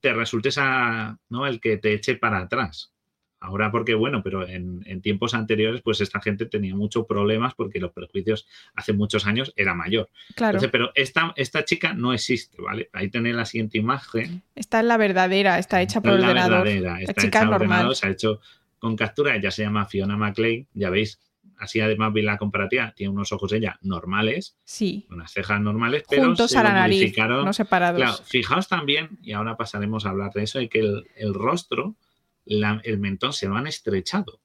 [0.00, 1.46] te resulte esa, ¿no?
[1.46, 2.92] el que te eche para atrás.
[3.38, 7.92] Ahora porque, bueno, pero en, tiempos anteriores, pues esta gente tenía muchos problemas porque los
[7.92, 10.08] prejuicios hace muchos años era mayor.
[10.34, 10.58] Claro.
[10.72, 12.88] pero esta, esta chica no existe, ¿vale?
[12.92, 14.42] Ahí tenéis la siguiente imagen.
[14.54, 16.64] Esta es la verdadera, está hecha por la ordenador.
[16.64, 17.94] Verdadera, está chica hecha normal.
[17.94, 18.40] se ha hecho
[18.78, 21.20] con captura, ella se llama Fiona McLean, ya veis,
[21.58, 25.06] así además vi la comparativa, tiene unos ojos ella normales, sí.
[25.10, 28.00] unas cejas normales, pero Juntos se a la nariz, no separados.
[28.00, 31.96] Claro, fijaos también, y ahora pasaremos a hablar de eso, de que el, rostro,
[32.44, 34.40] el mentón se lo han estrechado.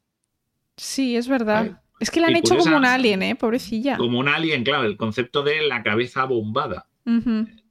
[0.78, 1.82] Sí, es verdad.
[2.00, 3.36] Es que la han hecho como un alien, ¿eh?
[3.36, 3.98] Pobrecilla.
[3.98, 6.88] Como un alien, claro, el concepto de la cabeza bombada.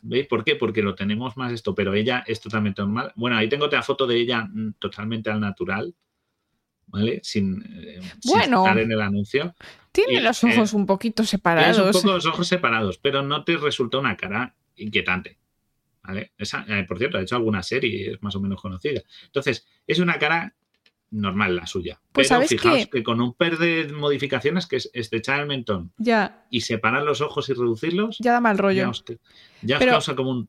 [0.02, 0.56] ¿Veis por qué?
[0.56, 3.12] Porque lo tenemos más esto, pero ella es totalmente normal.
[3.16, 5.94] Bueno, ahí tengo otra foto de ella mm, totalmente al natural.
[6.90, 7.20] ¿Vale?
[7.22, 9.54] Sin, eh, bueno, estar en el anuncio.
[9.92, 11.78] Tiene los ojos eh, un poquito separados.
[11.78, 15.38] un poco los ojos separados, pero no te resulta una cara inquietante.
[16.02, 16.32] ¿vale?
[16.38, 19.02] Eh, por cierto, ha hecho alguna serie, es más o menos conocida.
[19.26, 20.54] Entonces, es una cara
[21.10, 22.00] normal la suya.
[22.12, 23.02] Pues pero fijaos que...
[23.02, 26.44] con un par de modificaciones que es estrechar el mentón ya.
[26.50, 28.18] y separar los ojos y reducirlos.
[28.20, 28.92] Ya da mal rollo.
[29.62, 30.48] Ya os, causa como un.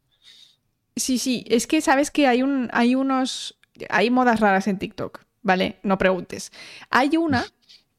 [0.95, 3.58] Sí, sí, es que sabes que hay un, hay unos.
[3.89, 5.77] Hay modas raras en TikTok, ¿vale?
[5.84, 6.51] No preguntes.
[6.89, 7.45] Hay una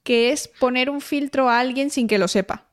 [0.02, 2.66] que es poner un filtro a alguien sin que lo sepa.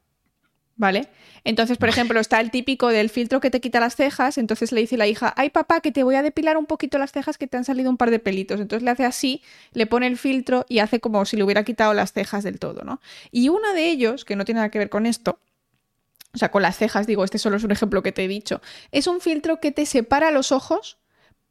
[0.75, 1.09] ¿Vale?
[1.43, 4.81] Entonces, por ejemplo, está el típico del filtro que te quita las cejas, entonces le
[4.81, 7.47] dice la hija, ay papá, que te voy a depilar un poquito las cejas que
[7.47, 8.61] te han salido un par de pelitos.
[8.61, 9.41] Entonces le hace así,
[9.73, 12.83] le pone el filtro y hace como si le hubiera quitado las cejas del todo,
[12.83, 13.01] ¿no?
[13.31, 15.39] Y uno de ellos, que no tiene nada que ver con esto,
[16.33, 18.61] o sea, con las cejas, digo, este solo es un ejemplo que te he dicho,
[18.91, 20.97] es un filtro que te separa los ojos,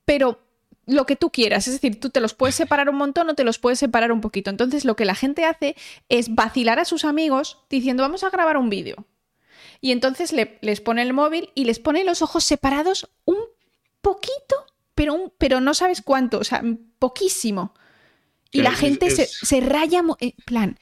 [0.05, 0.41] pero
[0.89, 1.69] lo que tú quieras.
[1.69, 4.21] Es decir, tú te los puedes separar un montón o te los puedes separar un
[4.21, 4.51] poquito.
[4.51, 5.77] Entonces, lo que la gente hace
[6.09, 9.07] es vacilar a sus amigos diciendo, vamos a grabar un vídeo.
[9.81, 13.39] Y entonces les pone el móvil y les pone los ojos separados un
[14.01, 14.57] poquito,
[14.95, 16.65] pero, un, pero no sabes cuánto, o sea,
[16.99, 17.75] poquísimo.
[18.51, 20.79] Y la gente Se, se, raya, en plan,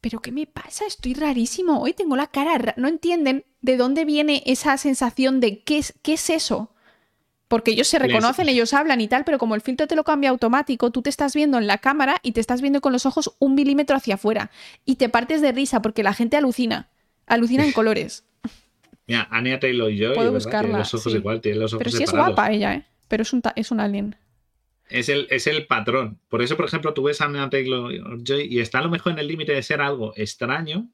[0.00, 0.86] ¿pero qué me pasa?
[0.86, 2.72] Estoy rarísimo, hoy tengo la cara...
[2.76, 6.72] No entienden de dónde viene esa sensación de qué es, qué es eso.
[7.50, 10.30] Porque ellos se reconocen, ellos hablan y tal, pero como el filtro te lo cambia
[10.30, 13.34] automático, tú te estás viendo en la cámara y te estás viendo con los ojos
[13.40, 14.52] un milímetro hacia afuera.
[14.84, 16.90] Y te partes de risa porque la gente alucina.
[17.26, 18.24] Alucina en colores.
[19.08, 20.78] Mira, Anya Taylor Joy, Puedo buscarla.
[20.78, 22.84] los ojos igual, tiene los ojos Pero sí es guapa ella, ¿eh?
[23.08, 24.14] Pero es un, es un alien.
[24.88, 26.20] Es el, es el patrón.
[26.28, 29.10] Por eso, por ejemplo, tú ves a Anya Taylor Joy y está a lo mejor
[29.10, 30.88] en el límite de ser algo extraño,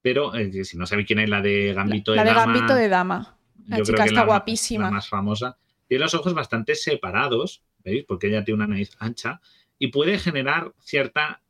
[0.00, 2.30] pero eh, si no sabéis quién es la de Gambito de Dama.
[2.30, 3.36] La de Gambito de Dama.
[3.66, 4.84] La chica está guapísima.
[4.84, 5.58] La más famosa.
[5.88, 8.04] Tiene los ojos bastante separados, ¿veis?
[8.06, 9.40] Porque ella tiene una nariz ancha
[9.78, 11.42] y puede generar cierta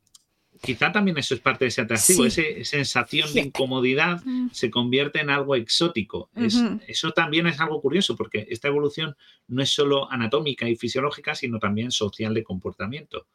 [0.63, 4.51] quizá también eso es parte de ese atractivo, esa sensación de incomodidad mm.
[4.53, 6.31] se convierte en algo exótico.
[6.35, 9.17] eso también es algo curioso porque esta evolución
[9.49, 13.27] no es solo anatómica y fisiológica, sino también social de comportamiento.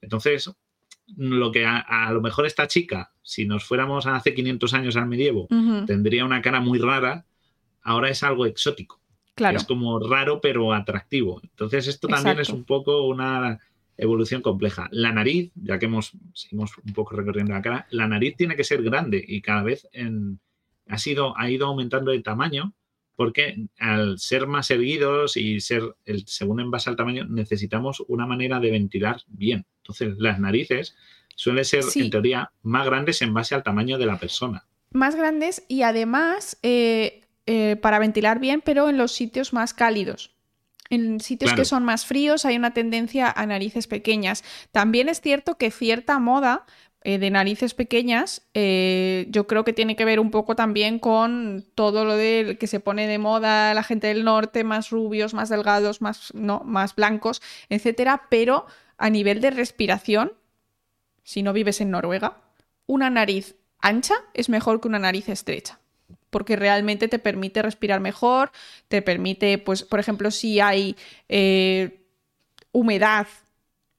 [0.00, 0.50] Entonces,
[1.16, 5.48] lo que a, lo mejor esta chica, si nos fuéramos hace 500 años al medievo,
[5.86, 7.26] tendría una cara muy rara,
[7.82, 9.00] ahora es algo exótico.
[9.38, 9.56] Claro.
[9.56, 11.40] Es como raro pero atractivo.
[11.42, 13.60] Entonces, esto también es un poco una
[13.96, 14.88] evolución compleja.
[14.90, 18.64] La nariz, ya que hemos seguimos un poco recorriendo la cara, la nariz tiene que
[18.64, 19.88] ser grande y cada vez
[20.88, 22.74] ha, sido, ha ido aumentando de tamaño
[23.16, 28.26] porque al ser más erguidos y ser el, según en base al tamaño, necesitamos una
[28.26, 29.66] manera de ventilar bien.
[29.82, 30.96] Entonces, las narices
[31.34, 34.66] suelen ser, en teoría, más grandes en base al tamaño de la persona.
[34.92, 40.36] Más grandes y además eh, eh, para ventilar bien, pero en los sitios más cálidos.
[40.90, 44.44] En sitios que son más fríos hay una tendencia a narices pequeñas.
[44.70, 46.66] También es cierto que cierta moda
[47.04, 51.64] eh, de narices pequeñas eh, yo creo que tiene que ver un poco también con
[51.74, 55.48] todo lo de que se pone de moda la gente del norte, más rubios, más
[55.48, 58.24] delgados, más, no, más blancos, etcétera.
[58.28, 58.66] Pero
[58.98, 60.34] a nivel de respiración,
[61.24, 62.42] si no vives en Noruega,
[62.84, 65.80] una nariz ancha es mejor que una nariz estrecha
[66.30, 68.50] porque realmente te permite respirar mejor,
[68.88, 70.96] te permite, pues, por ejemplo, si hay
[71.28, 72.04] eh,
[72.72, 73.26] humedad,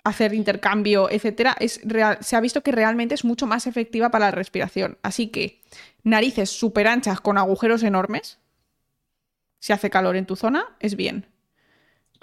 [0.03, 1.81] hacer intercambio, etcétera, es
[2.21, 4.97] se ha visto que realmente es mucho más efectiva para la respiración.
[5.03, 5.61] Así que
[6.03, 8.39] narices súper anchas con agujeros enormes,
[9.59, 11.25] si hace calor en tu zona, es bien.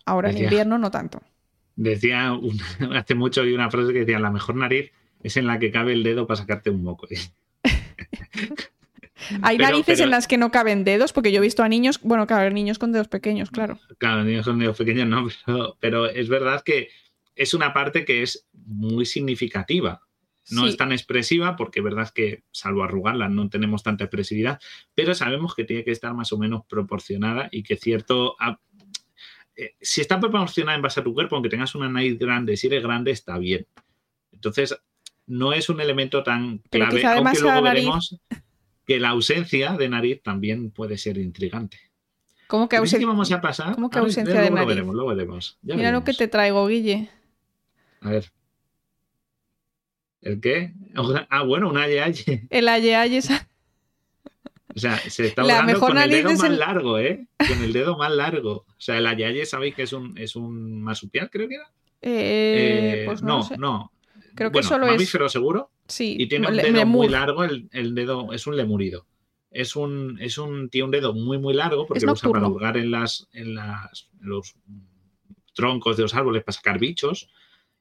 [0.05, 1.23] Ahora en invierno no tanto.
[1.75, 2.33] Decía
[2.95, 4.91] hace mucho vi una frase que decía, la mejor nariz
[5.23, 7.07] es en la que cabe el dedo para sacarte un moco.
[9.43, 12.27] Hay narices en las que no caben dedos, porque yo he visto a niños, bueno,
[12.27, 13.79] claro, niños con dedos pequeños, claro.
[13.99, 16.91] Claro, niños con dedos pequeños no, pero, es verdad que
[17.35, 20.03] es una parte que es muy significativa.
[20.49, 24.61] No es tan expresiva porque es verdad que, salvo arrugarla, no tenemos tanta expresividad,
[24.95, 28.37] pero sabemos que tiene que estar más o menos proporcionada y que cierto...
[29.57, 32.69] Eh, si está proporcionada en base a tu cuerpo, aunque tengas una nariz grande, si
[32.69, 33.67] eres grande, está bien.
[34.31, 34.79] Entonces,
[35.27, 38.21] no es un elemento tan clave, aunque luego veremos
[38.87, 41.79] que la ausencia de nariz también puede ser intrigante.
[42.47, 43.07] ¿Cómo que ausencia?
[43.07, 43.75] vamos a pasar?
[43.75, 44.61] ¿Cómo que ausencia de nariz?
[44.61, 45.59] Lo veremos, lo veremos.
[45.63, 47.11] Mira lo que te traigo, Guille.
[48.01, 48.33] A ver.
[50.21, 50.73] ¿El qué?
[51.29, 52.47] Ah, bueno, un aye aye.
[52.51, 53.19] El aye aye.
[54.75, 57.27] O sea, se está usando con el dedo más largo, ¿eh?
[57.39, 58.67] Con el dedo más largo.
[58.69, 61.73] O sea, el aye aye, ¿sabéis que es un, es un marsupial, creo que era?
[62.03, 63.93] Eh, pues no, no, no.
[64.35, 65.71] Creo que solo mamífero seguro.
[65.89, 66.17] Sí.
[66.19, 69.07] Y tiene un dedo muy largo, el, dedo es un lemurido.
[69.51, 72.77] Es un, es un, tiene un dedo muy, muy largo porque lo usa para hurgar
[72.77, 74.55] en, las, en, las, los
[75.55, 77.29] troncos de los árboles para sacar bichos.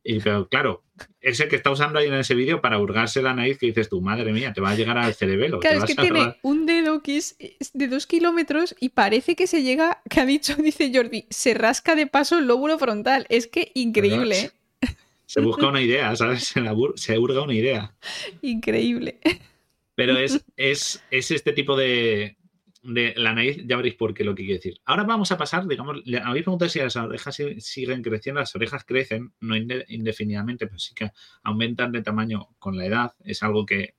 [0.08, 0.84] Y, pero claro,
[1.20, 4.02] ese que está usando ahí en ese vídeo para hurgarse la nariz que dices tú,
[4.02, 5.60] madre mía, te va a llegar al cerebelo.
[5.60, 7.36] Claro, es que tiene un dedo que es
[7.74, 11.96] de dos kilómetros y parece que se llega, que ha dicho, dice Jordi, se rasca
[11.96, 13.26] de paso el lóbulo frontal.
[13.30, 14.52] Es que increíble.
[15.36, 16.46] Se busca una idea, ¿sabes?
[16.46, 16.64] Se,
[16.96, 17.94] se hurga una idea.
[18.42, 19.20] Increíble.
[19.94, 22.38] Pero es, es, es este tipo de,
[22.84, 24.80] de la nariz, ya veréis por qué lo que quiero decir.
[24.86, 29.34] Ahora vamos a pasar, digamos, habéis preguntado si las orejas siguen creciendo, las orejas crecen,
[29.42, 31.12] no indefinidamente, pero sí que
[31.44, 33.96] aumentan de tamaño con la edad, es algo que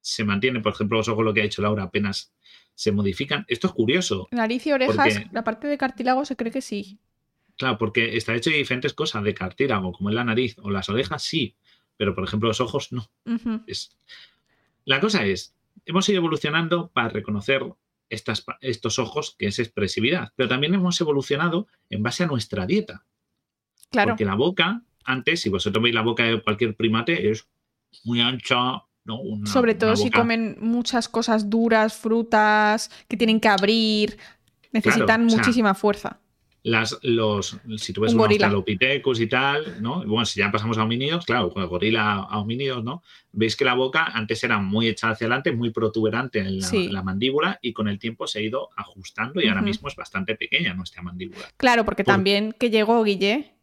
[0.00, 2.34] se mantiene, por ejemplo, los ojos, lo que ha hecho Laura, apenas
[2.74, 3.44] se modifican.
[3.46, 4.26] Esto es curioso.
[4.32, 6.98] Nariz y orejas, la parte de cartílago se cree que sí.
[7.60, 10.88] Claro, porque está hecho de diferentes cosas, de cartílago, como es la nariz o las
[10.88, 11.56] orejas, sí,
[11.98, 13.10] pero por ejemplo los ojos no.
[13.66, 13.98] es...
[14.86, 17.62] La cosa es, hemos ido evolucionando para reconocer
[18.08, 20.32] estos ojos, que es expresividad.
[20.36, 23.04] Pero también hemos evolucionado en base a nuestra dieta.
[23.90, 24.12] Claro.
[24.12, 27.46] Porque la boca, antes, si vosotros veis la boca de cualquier primate, es
[28.04, 28.84] muy ancha.
[29.04, 29.20] ¿no?
[29.44, 34.16] Sobre todo si comen muchas cosas duras, frutas, que tienen que abrir,
[34.72, 36.20] necesitan muchísima fuerza
[36.62, 40.04] las, los, si tú ves un Australopithecus y tal, ¿no?
[40.04, 43.02] Bueno, si ya pasamos a homínidos, claro, con el gorila a homínidos, ¿no?
[43.32, 47.58] Veis que la boca antes era muy echada hacia adelante, muy protuberante en la, mandíbula
[47.62, 51.02] y con el tiempo se ha ido ajustando y ahora mismo es bastante pequeña nuestra
[51.02, 51.46] mandíbula.
[51.56, 53.54] Claro, porque también que llegó Guille,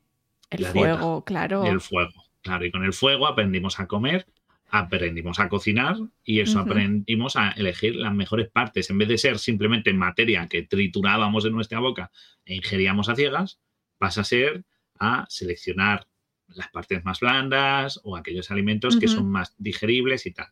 [0.50, 1.66] el fuego, claro.
[1.66, 4.26] el fuego, claro, y con el fuego aprendimos a comer
[4.70, 8.90] aprendimos a cocinar y eso aprendimos a elegir las mejores partes.
[8.90, 12.12] En vez de ser simplemente materia que triturábamos en nuestra boca
[12.46, 13.60] e ingeríamos a ciegas,
[13.98, 14.64] pasa a ser
[15.00, 16.08] a seleccionar
[16.48, 20.48] las partes más blandas o aquellos alimentos que son más digeribles y tal.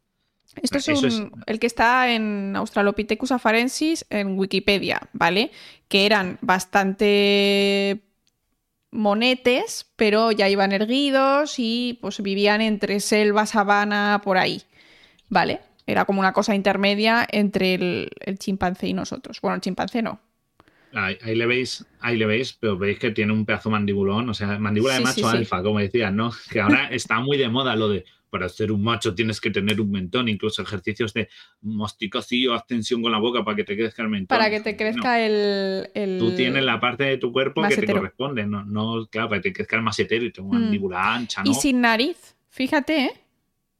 [0.61, 5.51] Esto es, el que está en Australopithecus afarensis en Wikipedia, ¿vale?
[5.87, 8.01] Que eran bastante
[8.95, 14.63] monetes, pero ya iban erguidos y pues vivían entre selva, sabana, por ahí.
[15.29, 15.59] ¿Vale?
[15.87, 19.39] Era como una cosa intermedia entre el, chimpancé y nosotros.
[19.41, 20.19] Bueno, el chimpancé no.
[20.93, 24.57] Ahí, le veis, ahí le veis, pero veis que tiene un pedazo mandibulón, o sea,
[24.57, 26.31] mandíbula de macho alfa, como decían, ¿no?
[26.49, 28.05] Que ahora está muy de moda lo de
[28.35, 31.29] para ser un macho tienes que tener un mentón, incluso ejercicios de
[31.61, 34.37] masticación, haz tensión con la boca para que te crezca el mentón.
[34.37, 38.45] Para que te crezca el, Tú tienes la parte de tu cuerpo que te corresponde,
[38.45, 40.63] no, no, claro, para que te crezca el masetero y tengo una mm.
[40.63, 41.51] mandíbula ancha, ¿no?
[41.51, 43.11] Y sin nariz, fíjate, ¿eh?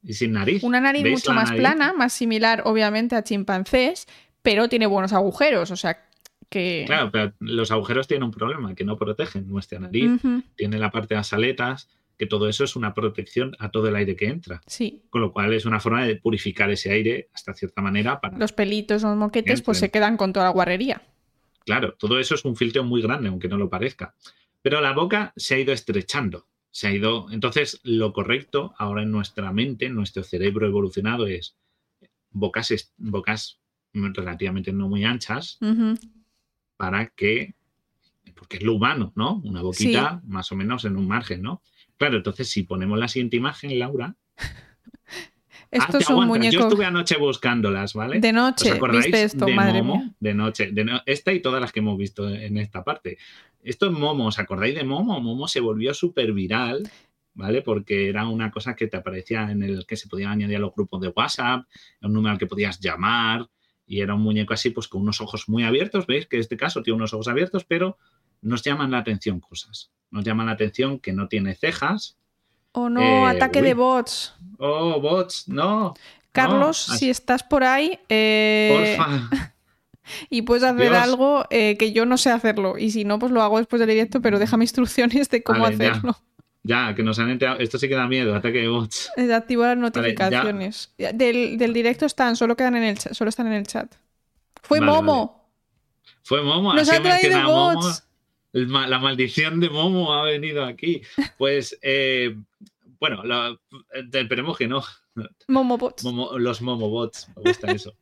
[0.02, 0.63] Y sin nariz.
[0.63, 4.08] Una nariz mucho más plana, más similar, obviamente, a chimpancés,
[4.41, 6.00] pero tiene buenos agujeros, o sea,
[6.48, 6.86] que...
[6.88, 10.22] Claro, pero los agujeros tienen un problema, que no protegen nuestra nariz.
[10.56, 13.95] Tiene la parte de las aletas, que todo eso es una protección a todo el
[13.95, 14.62] aire que entra.
[14.67, 15.04] Sí.
[15.10, 18.38] Con lo cual es una forma de purificar ese aire hasta cierta manera para...
[18.38, 21.01] Los pelitos los moquetes pues se quedan con toda la guarrería.
[21.65, 24.13] Claro, todo eso es un filtro muy grande, aunque no lo parezca.
[24.62, 26.47] Pero la boca se ha ido estrechando.
[26.71, 27.28] Se ha ido.
[27.32, 31.56] Entonces, lo correcto ahora en nuestra mente, en nuestro cerebro evolucionado, es
[32.32, 33.60] bocas, bocas
[33.93, 35.58] relativamente no muy anchas
[36.78, 37.56] para que.
[38.36, 39.41] Porque es lo humano, ¿no?
[39.45, 41.62] Una boquita más o menos en un margen, ¿no?
[41.97, 44.15] Claro, entonces si ponemos la siguiente imagen, Laura.
[45.71, 46.53] Estos ah, son muñecos.
[46.53, 48.19] Yo estuve anoche buscándolas, ¿vale?
[48.19, 49.45] De noche, ¿viste esto?
[49.45, 50.15] De Madre Momo, mía.
[50.19, 50.69] De noche.
[50.71, 53.17] De esta y todas las que hemos visto en esta parte.
[53.62, 55.19] Esto es Momo, ¿os acordáis de Momo?
[55.19, 56.89] Momo se volvió súper viral,
[57.34, 57.62] ¿vale?
[57.62, 60.73] Porque era una cosa que te aparecía en el que se podía añadir a los
[60.73, 61.65] grupos de WhatsApp,
[62.01, 63.49] un número al que podías llamar,
[63.88, 66.27] y era un muñeco así, pues con unos ojos muy abiertos, ¿veis?
[66.27, 67.97] Que en este caso tiene unos ojos abiertos, pero
[68.45, 72.17] nos llaman la atención cosas nos llama la atención que no tiene cejas.
[72.71, 74.34] O no, eh, ataque de bots.
[74.58, 75.93] Oh, bots, no.
[76.31, 77.99] Carlos, si estás por ahí.
[78.10, 79.53] Eh, Porfa.
[80.29, 82.77] y puedes hacer algo eh, que yo no sé hacerlo.
[82.77, 86.17] Y si no, pues lo hago después del directo, pero déjame instrucciones de cómo hacerlo.
[86.63, 86.95] Ya.
[86.95, 87.60] que nos han enterado.
[87.60, 89.12] Esto sí que da miedo, ataque de bots.
[89.15, 90.93] Es de activar las notificaciones.
[90.97, 93.93] del, directo están, solo quedan en el chat, solo están en el chat.
[94.63, 95.49] Fue Momo.
[96.23, 96.73] Fue Momo.
[96.73, 98.05] Nos ha traído bots
[98.56, 101.02] la maldición de Momo ha venido aquí.
[101.38, 102.36] Pues, eh,
[103.00, 103.24] bueno,
[104.13, 104.84] esperemos que no.
[105.48, 106.04] Momobots.
[106.04, 107.96] los Momobots, me gusta eso.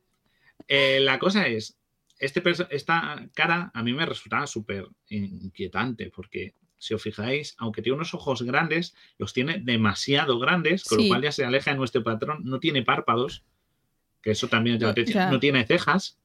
[0.68, 1.78] Eh, la cosa es,
[2.20, 7.96] este esta cara a mí me resultaba súper inquietante porque si os fijáis, aunque tiene
[7.96, 12.04] unos ojos grandes, los tiene demasiado grandes, con lo cual ya se aleja de nuestro
[12.04, 12.42] patrón.
[12.44, 13.44] No tiene párpados,
[14.22, 15.32] que eso también atención.
[15.32, 16.20] No tiene cejas.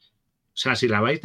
[0.00, 1.20] O sea, si la vais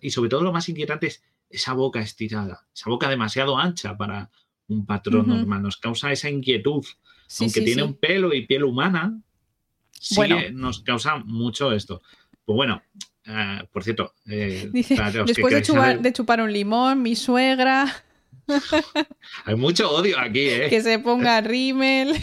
[0.00, 4.30] y sobre todo lo más inquietante es esa boca estirada, esa boca demasiado ancha para
[4.68, 6.84] un patrón normal, nos causa esa inquietud.
[7.40, 9.18] Aunque tiene un pelo y piel humana,
[9.92, 10.20] sí
[10.52, 12.02] nos causa mucho esto.
[12.44, 12.82] Pues bueno,
[13.26, 18.04] eh, por cierto, eh, después de chupar, un limón, mi suegra.
[19.44, 20.68] Hay mucho odio aquí, ¿eh?
[20.68, 22.14] Que se ponga rímel.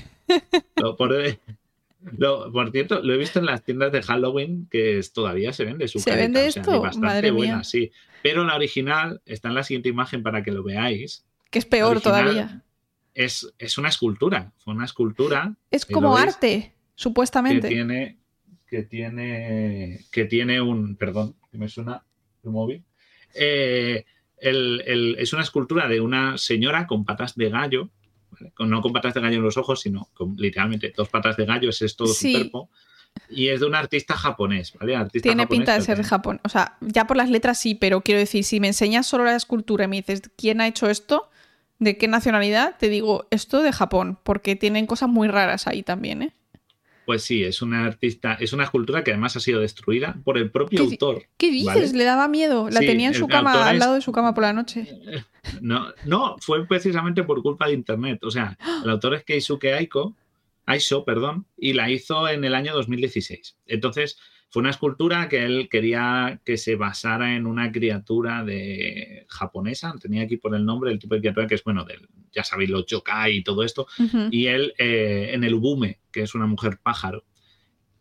[0.97, 1.13] por,
[2.71, 6.15] cierto, lo he visto en las tiendas de Halloween que todavía se vende su ¿Se
[6.15, 6.83] vende esto?
[6.97, 7.63] Madre buena, mía.
[7.63, 7.91] sí.
[8.23, 11.25] Pero la original está en la siguiente imagen para que lo veáis.
[11.49, 12.63] Que es peor todavía.
[13.13, 14.53] Es, es, una escultura.
[14.57, 15.55] Fue una escultura.
[15.69, 17.67] Es como arte, supuestamente.
[17.67, 18.17] Que tiene,
[18.67, 20.05] que tiene.
[20.11, 20.95] Que tiene un.
[20.95, 22.05] Perdón, que me suena
[22.43, 22.83] el móvil.
[23.33, 24.05] Eh,
[24.37, 27.89] es una escultura de una señora con patas de gallo
[28.59, 31.69] no con patas de gallo en los ojos, sino con literalmente dos patas de gallo,
[31.69, 32.69] ese es todo su cuerpo.
[33.29, 34.97] Y es de un artista japonés, ¿vale?
[35.21, 36.39] Tiene pinta de ser de Japón.
[36.43, 39.35] O sea, ya por las letras sí, pero quiero decir, si me enseñas solo la
[39.35, 41.29] escultura y me dices quién ha hecho esto,
[41.79, 46.21] de qué nacionalidad, te digo esto de Japón, porque tienen cosas muy raras ahí también,
[46.21, 46.33] ¿eh?
[47.11, 50.49] Pues sí, es una artista, es una escultura que además ha sido destruida por el
[50.49, 51.23] propio autor.
[51.35, 51.91] ¿Qué dices?
[51.91, 52.69] Le daba miedo.
[52.69, 54.87] La tenía en su cama, al lado de su cama por la noche.
[55.59, 58.23] No, no, fue precisamente por culpa de internet.
[58.23, 60.15] O sea, el autor es Keisuke Aiko,
[60.65, 63.57] Aisho, perdón, y la hizo en el año 2016.
[63.65, 64.17] Entonces,
[64.51, 70.23] fue una escultura que él quería que se basara en una criatura de japonesa, tenía
[70.23, 72.85] aquí por el nombre, el tipo de criatura que es, bueno, del, ya sabéis, los
[72.85, 73.87] yokai y todo esto,
[74.29, 77.23] y él eh, en el ubume, que es una mujer pájaro,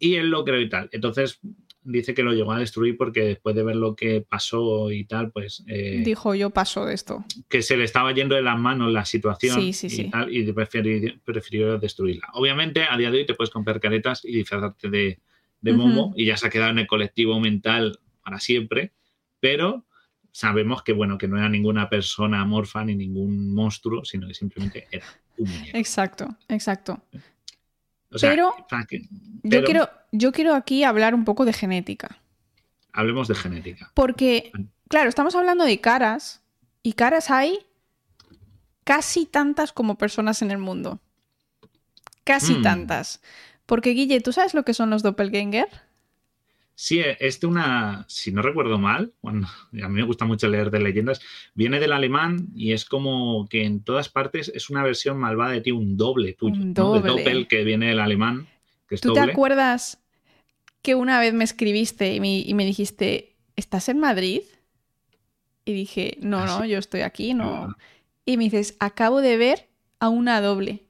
[0.01, 0.88] y él lo creó y tal.
[0.90, 1.40] Entonces
[1.84, 5.30] dice que lo llegó a destruir porque después de ver lo que pasó y tal,
[5.30, 5.62] pues...
[5.68, 7.24] Eh, Dijo, yo paso de esto.
[7.48, 12.28] Que se le estaba yendo de las manos la situación y tal, y prefirió, destruirla.
[12.32, 15.20] Obviamente, a día de hoy te puedes comprar caretas y disfrazarte de,
[15.61, 18.92] de Momo y ya se ha quedado en el colectivo mental para siempre,
[19.40, 19.84] pero
[20.32, 24.88] sabemos que bueno, que no era ninguna persona amorfa ni ningún monstruo, sino que simplemente
[24.90, 25.06] era
[25.36, 25.76] un muñeco.
[25.76, 27.02] Exacto, exacto.
[28.20, 28.54] pero,
[29.42, 32.20] yo, quiero, yo quiero aquí hablar un poco de genética.
[32.92, 33.90] Hablemos de genética.
[33.94, 34.50] Porque,
[34.88, 36.42] claro, estamos hablando de caras
[36.82, 37.58] y caras hay
[38.84, 41.00] casi tantas como personas en el mundo.
[42.24, 42.62] Casi mm.
[42.62, 43.22] tantas.
[43.70, 45.68] Porque, Guille, ¿tú sabes lo que son los doppelganger?
[46.74, 49.46] Sí, es de una, si no recuerdo mal, bueno,
[49.80, 51.20] a mí me gusta mucho leer de leyendas,
[51.54, 55.60] viene del alemán y es como que en todas partes es una versión malvada de
[55.60, 56.60] ti, un doble tuyo.
[56.60, 57.08] Un doble.
[57.08, 58.48] doppel que viene del alemán.
[58.88, 60.02] Que es ¿Tú te acuerdas
[60.82, 62.18] que una vez me escribiste y
[62.54, 64.42] me, dijiste, ¿estás en Madrid?
[65.64, 67.66] Y dije, no, ah, no, yo estoy aquí, no.
[67.66, 67.76] Ah.
[68.24, 69.68] Y me dices, acabo de ver
[70.00, 70.86] a una doble.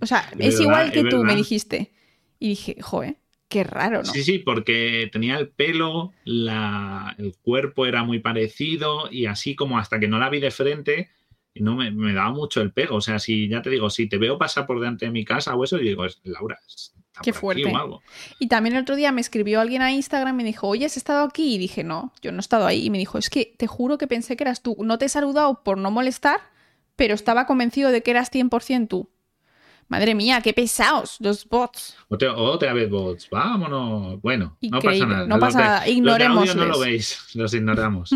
[0.00, 1.92] O sea, es, igual que tú, me dijiste.
[2.38, 3.16] Y dije, joder,
[3.48, 4.12] qué raro, ¿no?
[4.12, 9.98] Sí, sí, porque tenía el pelo, el cuerpo era muy parecido y así como hasta
[9.98, 11.10] que no la vi de frente,
[11.54, 12.96] no me, daba mucho el pego.
[12.96, 15.54] O sea, si ya te digo, si te veo pasar por delante de mi casa
[15.54, 16.58] o eso, digo, es Laura.
[17.22, 17.72] Qué fuerte.
[18.38, 20.96] Y también el otro día me escribió alguien a Instagram y me dijo, oye, ¿has
[20.96, 21.54] estado aquí?
[21.54, 22.86] Y dije, no, yo no he estado ahí.
[22.86, 24.76] Y me dijo, es que te juro que pensé que eras tú.
[24.80, 26.40] No te he saludado por no molestar,
[26.96, 29.10] pero estaba convencido de que eras 100% tú.
[29.88, 31.96] Madre mía, qué pesados los bots.
[32.08, 34.20] Otra, vez bots, vámonos.
[34.20, 35.26] Bueno, no pasa nada.
[35.26, 36.54] No pasa nada, ignoremos.
[36.54, 38.10] no lo veis, los ignoramos.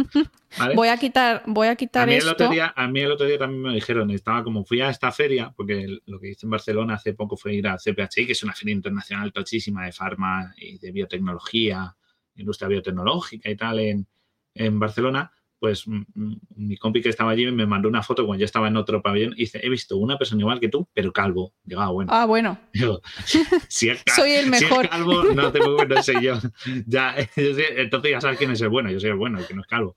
[0.75, 2.29] Voy a quitar, voy a quitar a mí esto.
[2.29, 4.91] El otro día, a mí el otro día también me dijeron, estaba como fui a
[4.91, 8.33] esta feria, porque lo que hice en Barcelona hace poco fue ir a CPHI, que
[8.33, 11.97] es una feria internacional tochísima de farma y de biotecnología,
[12.37, 14.07] industria biotecnológica y tal en,
[14.55, 15.33] en Barcelona
[15.63, 19.01] pues mi compi que estaba allí me mandó una foto cuando yo estaba en otro
[19.01, 21.55] pabellón y dice, he visto una persona igual que tú, pero calvo.
[21.63, 22.11] Digo, ah, bueno.
[22.13, 22.59] Ah, bueno.
[23.69, 24.89] si es, Soy el mejor.
[24.89, 26.35] calvo, no te no sé yo.
[26.87, 29.61] Ya, entonces ya sabes quién es el bueno, yo soy el bueno, el que no
[29.61, 29.95] es calvo.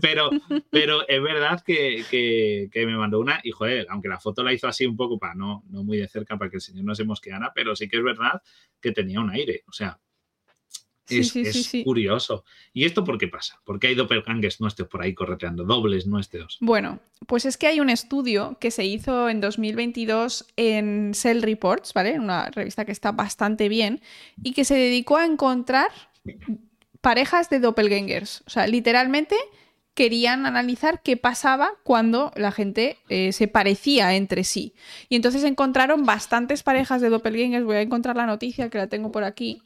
[0.00, 0.30] pero,
[0.70, 4.86] pero es verdad que, me mandó una y, joder, aunque la foto la hizo así
[4.86, 7.52] un poco para no, no muy de cerca para que el señor no se mosqueara,
[7.54, 8.40] pero sí que es verdad
[8.80, 9.62] que tenía un aire.
[9.68, 10.00] O sea,
[11.08, 12.44] es, curioso.
[12.72, 13.60] ¿Y esto por qué pasa?
[13.64, 16.58] ¿Por qué hay doppelgangers nuestros por ahí correteando, dobles nuestros?
[16.60, 21.92] Bueno, pues es que hay un estudio que se hizo en 2022 en Cell Reports,
[21.92, 22.18] ¿vale?
[22.18, 24.00] Una revista que está bastante bien
[24.42, 25.90] y que se dedicó a encontrar
[27.00, 28.42] parejas de doppelgangers.
[28.46, 29.36] O sea, literalmente
[29.96, 34.74] querían analizar qué pasaba cuando la gente eh, se parecía entre sí.
[35.08, 37.64] Y entonces encontraron bastantes parejas de doppelgangers.
[37.64, 39.62] Voy a encontrar la noticia que la tengo por aquí.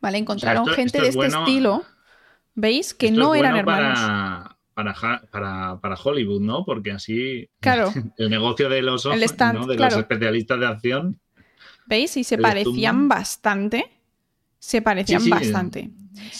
[0.00, 0.18] ¿Vale?
[0.18, 1.84] Encontraron gente de este estilo,
[2.54, 2.94] ¿veis?
[2.94, 3.98] Que no eran hermanos.
[4.72, 6.64] Para, para, Hollywood, ¿no?
[6.64, 7.92] Porque así claro.
[8.16, 11.20] el negocio de los de los especialistas de acción.
[11.86, 12.16] ¿Veis?
[12.16, 13.90] Y se parecían bastante.
[14.58, 15.90] Se parecían bastante.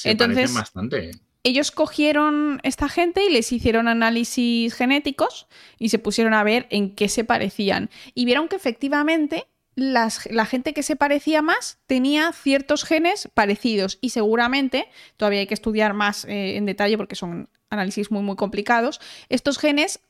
[0.04, 1.10] Entonces, bastante.
[1.42, 5.48] Ellos cogieron esta gente y les hicieron análisis genéticos
[5.78, 7.88] y se pusieron a ver en qué se parecían.
[8.14, 14.10] Y vieron que efectivamente la gente que se parecía más tenía ciertos genes parecidos y
[14.10, 19.00] seguramente, todavía hay que estudiar más eh, en detalle porque son análisis muy muy complicados,
[19.28, 20.00] estos genes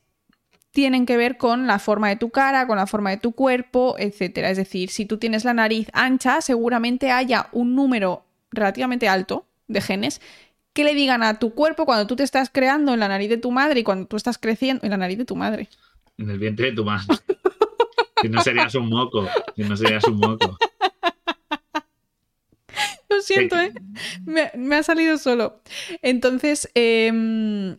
[0.71, 3.95] tienen que ver con la forma de tu cara, con la forma de tu cuerpo,
[3.99, 4.37] etc.
[4.37, 9.81] Es decir, si tú tienes la nariz ancha, seguramente haya un número relativamente alto de
[9.81, 10.21] genes
[10.73, 13.37] que le digan a tu cuerpo cuando tú te estás creando en la nariz de
[13.37, 15.67] tu madre y cuando tú estás creciendo en la nariz de tu madre.
[16.17, 17.05] En el vientre de tu madre.
[18.21, 19.27] si no serías un moco.
[19.55, 20.57] Si no serías un moco.
[23.09, 23.73] Lo siento, ¿eh?
[24.25, 25.61] Me, ha salido solo.
[26.01, 27.77] Entonces, em,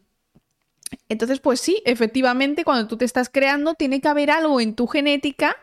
[1.09, 4.87] entonces, pues sí, efectivamente, cuando tú te estás creando, tiene que haber algo en tu
[4.87, 5.57] genética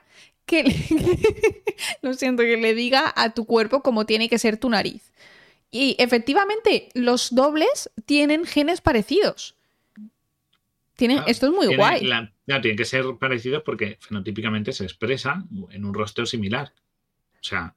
[0.45, 0.63] que,
[2.01, 5.11] lo siento, que le diga a tu cuerpo cómo tiene que ser tu nariz.
[5.71, 9.55] Y efectivamente, los dobles tienen genes parecidos.
[11.27, 12.09] Esto es muy guay.
[12.45, 16.73] tienen que ser parecidos porque fenotípicamente se expresan en un rostro similar.
[17.35, 17.75] O sea,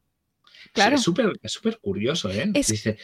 [0.72, 0.96] claro.
[0.96, 2.46] es súper es curioso, ¿eh?
[2.48, 2.98] Dice,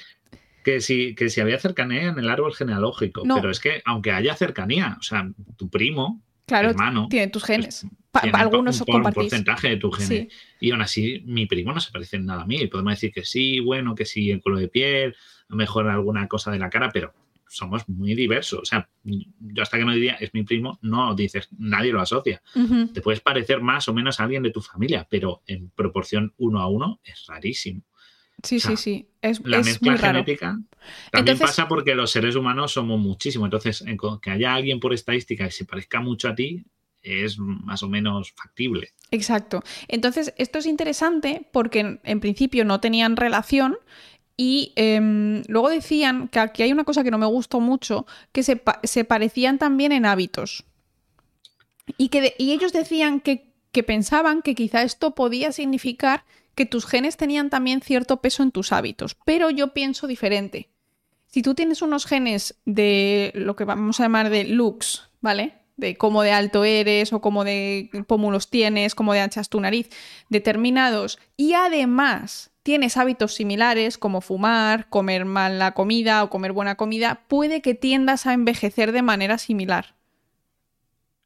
[0.64, 4.35] que si, que si había cercanía en el árbol genealógico, pero es que aunque haya
[4.35, 7.87] cercanía, o sea, tu primo, claro, hermano, tiene tus pues, genes.
[8.12, 10.29] algunos un, un porcentaje de tu genes.
[10.61, 12.66] Y aún así, mi primo no se parece en nada a mí.
[12.66, 16.29] Podemos decir que sí, bueno, que sí, el color de piel, a lo mejor alguna
[16.29, 17.14] cosa de la cara, pero
[17.49, 18.61] somos muy diversos.
[18.61, 22.42] O sea, yo hasta que no diría es mi primo, no dices, nadie lo asocia.
[22.92, 26.61] Te puedes parecer más o menos a alguien de tu familia, pero en proporción uno
[26.61, 27.82] a uno es rarísimo.
[28.42, 29.09] Sí, sí, sí.
[29.20, 30.59] Es, la mezcla genética
[31.11, 33.46] también pasa porque los seres humanos somos muchísimos.
[33.46, 33.84] Entonces,
[34.22, 36.64] que haya alguien por estadística que se parezca mucho a ti
[37.03, 38.92] es más o menos factible.
[39.11, 39.62] Exacto.
[39.86, 43.78] Entonces, esto es interesante porque en, principio no tenían relación
[44.41, 48.45] y em, luego decían que aquí hay una cosa que no me gustó mucho, que
[48.45, 48.57] se,
[49.05, 50.64] parecían también en hábitos.
[51.97, 56.24] Y, que y ellos decían que, que pensaban que quizá esto podía significar
[56.55, 60.68] que tus genes tenían también cierto peso en tus hábitos, pero yo pienso diferente.
[61.26, 65.55] Si tú tienes unos genes de lo que vamos a llamar de looks, ¿vale?
[65.76, 69.61] De cómo de alto eres o cómo de pómulos tienes, cómo de ancha es tu
[69.61, 69.91] nariz,
[70.28, 76.75] determinados, y además tienes hábitos similares como fumar, comer mal la comida o comer buena
[76.75, 79.95] comida, puede que tiendas a envejecer de manera similar.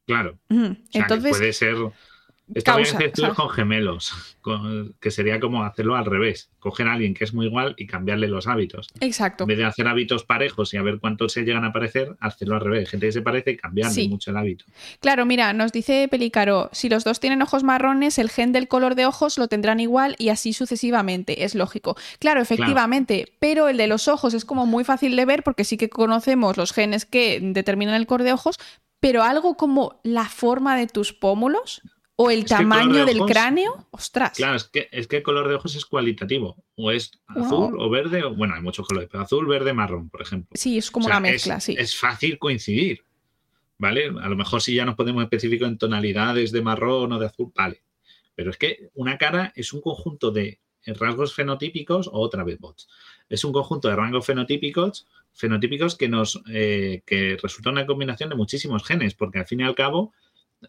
[0.07, 0.39] Claro.
[0.93, 1.75] Entonces, puede ser
[2.53, 4.37] esto causa, a con gemelos,
[4.99, 6.49] que sería como hacerlo al revés.
[6.59, 8.89] Coger a alguien que es muy igual y cambiarle los hábitos.
[8.99, 9.45] Exacto.
[9.45, 12.55] En vez de hacer hábitos parejos y a ver cuántos se llegan a parecer, hacerlo
[12.55, 12.89] al revés.
[12.89, 14.65] Gente que se parece y cambiarle mucho el hábito.
[14.99, 18.95] Claro, mira, nos dice Pelicaro, si los dos tienen ojos marrones, el gen del color
[18.95, 21.45] de ojos lo tendrán igual y así sucesivamente.
[21.45, 21.95] Es lógico.
[22.19, 25.77] Claro, efectivamente, pero el de los ojos es como muy fácil de ver porque sí
[25.77, 28.59] que conocemos los genes que determinan el color de ojos,
[28.99, 31.81] pero algo como la forma de tus pómulos
[32.15, 34.33] o el tamaño del cráneo, ostras.
[34.37, 36.63] Claro, es que, es que el color de ojos es cualitativo.
[36.75, 40.21] O es azul o verde, o bueno, hay muchos colores, pero azul, verde, marrón, por
[40.21, 40.49] ejemplo.
[40.53, 41.75] Sí, es como una mezcla, es, sí.
[41.77, 43.03] Es fácil coincidir,
[43.77, 44.05] ¿vale?
[44.21, 47.51] A lo mejor si ya nos podemos específico en tonalidades de marrón o de azul,
[47.55, 47.83] vale.
[48.35, 52.87] Pero es que una cara es un conjunto de rasgos fenotípicos, o otra vez bots.
[53.29, 58.35] Es un conjunto de rasgos fenotípicos, fenotípicos que nos eh, que resulta una combinación de
[58.35, 60.13] muchísimos genes, porque al fin y al cabo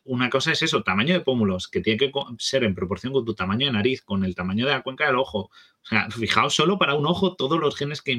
[0.05, 3.35] una cosa es eso, tamaño de pómulos, que tiene que ser en proporción con tu
[3.35, 5.51] tamaño de nariz, con el tamaño de la cuenca del ojo.
[5.85, 8.13] O sea, fijaos solo para un ojo todos los genes que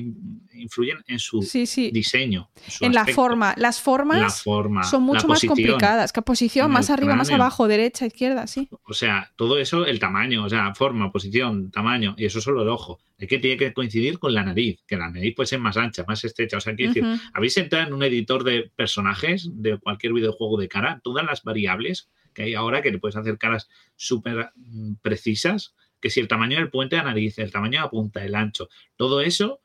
[0.54, 2.52] influyen en su diseño.
[2.80, 3.56] En, la forma.
[3.58, 4.44] Las formas
[4.90, 6.14] son mucho más complicadas.
[6.14, 6.70] ¿Qué posición?
[6.70, 8.70] Más arriba, más abajo, derecha, izquierda, sí.
[8.84, 12.70] O sea, todo eso, el tamaño, o sea, forma, posición, tamaño, y eso solo el
[12.70, 13.00] ojo.
[13.18, 16.04] Es que tiene que coincidir con la nariz, que la nariz puede ser más ancha,
[16.08, 16.58] más estrecha.
[16.58, 20.68] O sea, quiero decir, habéis entrado en un editor de personajes de cualquier videojuego de
[20.68, 25.74] cara, todas las variables que hay ahora, que le puedes hacer caras súper mm, precisas,
[26.00, 28.36] que si el tamaño del puente de la nariz, el tamaño de la punta, el
[28.36, 29.62] ancho, todo eso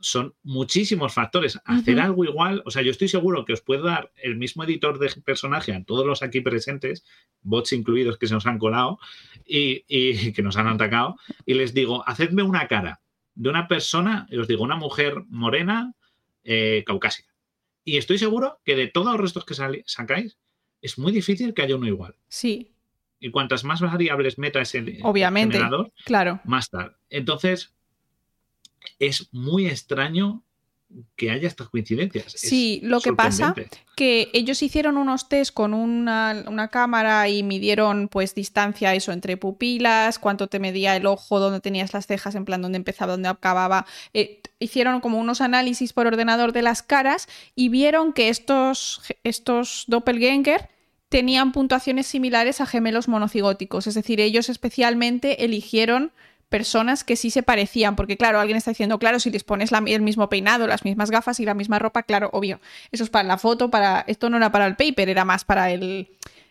[0.00, 1.58] son muchísimos factores.
[1.64, 4.98] Hacer algo igual, o sea, yo estoy seguro que os puedo dar el mismo editor
[4.98, 7.04] de personaje a todos los aquí presentes,
[7.42, 8.98] bots incluidos que se nos han colado
[9.44, 13.00] y, que nos han atacado, y les digo, hacedme una cara
[13.34, 15.94] de una persona, y os digo, una mujer morena
[16.44, 17.34] eh, caucásica.
[17.84, 19.54] Y estoy seguro que de todos los restos que
[19.86, 20.38] sacáis,
[20.82, 22.16] es muy difícil que haya uno igual.
[22.28, 22.75] Sí.
[23.18, 26.40] Y cuantas más variables meta ese Obviamente, generador, claro.
[26.44, 26.96] más tarde.
[27.08, 27.74] Entonces,
[28.98, 30.42] es muy extraño
[31.16, 32.32] que haya estas coincidencias.
[32.32, 33.54] Sí, lo que pasa
[33.96, 40.18] que ellos hicieron unos test con una, cámara y midieron pues distancia eso entre pupilas,
[40.18, 43.86] cuánto te medía el ojo, dónde tenías las cejas, en plan dónde empezaba, dónde acababa.
[44.14, 49.84] Eh, hicieron como unos análisis por ordenador de las caras y vieron que estos, estos
[49.88, 50.68] doppelganger
[51.08, 53.86] tenían puntuaciones similares a gemelos monocigóticos.
[53.86, 56.12] Es decir, ellos especialmente eligieron
[56.48, 60.02] personas que sí se parecían, porque claro, alguien está diciendo, claro, si les pones el
[60.02, 62.60] mismo peinado, las mismas gafas y la misma ropa, claro, obvio,
[62.92, 65.70] eso es para la foto, para esto no era para el paper, era más para
[65.72, 66.08] el,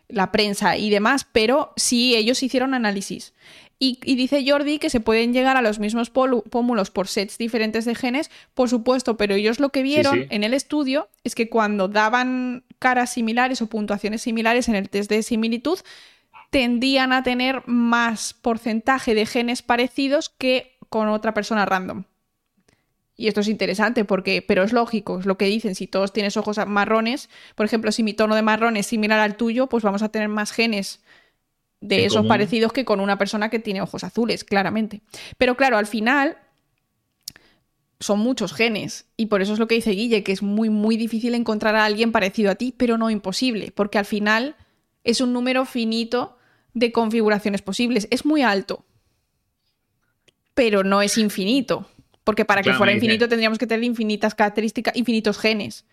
[0.09, 3.33] la prensa y demás, pero sí ellos hicieron análisis.
[3.77, 7.93] Y, dice Jordi que se pueden llegar a los mismos pómulos por sets diferentes de
[7.93, 12.63] genes, por supuesto, pero ellos lo que vieron en el estudio es que cuando daban
[12.79, 15.79] caras similares o puntuaciones similares en el test de similitud,
[16.51, 22.05] tendían a tener más porcentaje de genes parecidos que con otra persona random.
[23.17, 26.37] Y esto es interesante porque, pero es lógico, es lo que dicen, si todos tienes
[26.37, 30.01] ojos marrones, por ejemplo, si mi tono de marrón es similar al tuyo, pues vamos
[30.01, 31.01] a tener más genes
[31.81, 35.01] de esos parecidos que con una persona que tiene ojos azules, claramente.
[35.37, 36.37] Pero claro, al final
[37.99, 40.97] son muchos genes y por eso es lo que dice Guille, que es muy, muy
[40.97, 44.55] difícil encontrar a alguien parecido a ti, pero no imposible, porque al final
[45.03, 46.37] es un número finito
[46.73, 48.07] de configuraciones posibles.
[48.11, 48.85] Es muy alto,
[50.53, 51.87] pero no es infinito,
[52.23, 55.85] porque para que fuera infinito tendríamos que tener infinitas características, infinitos genes.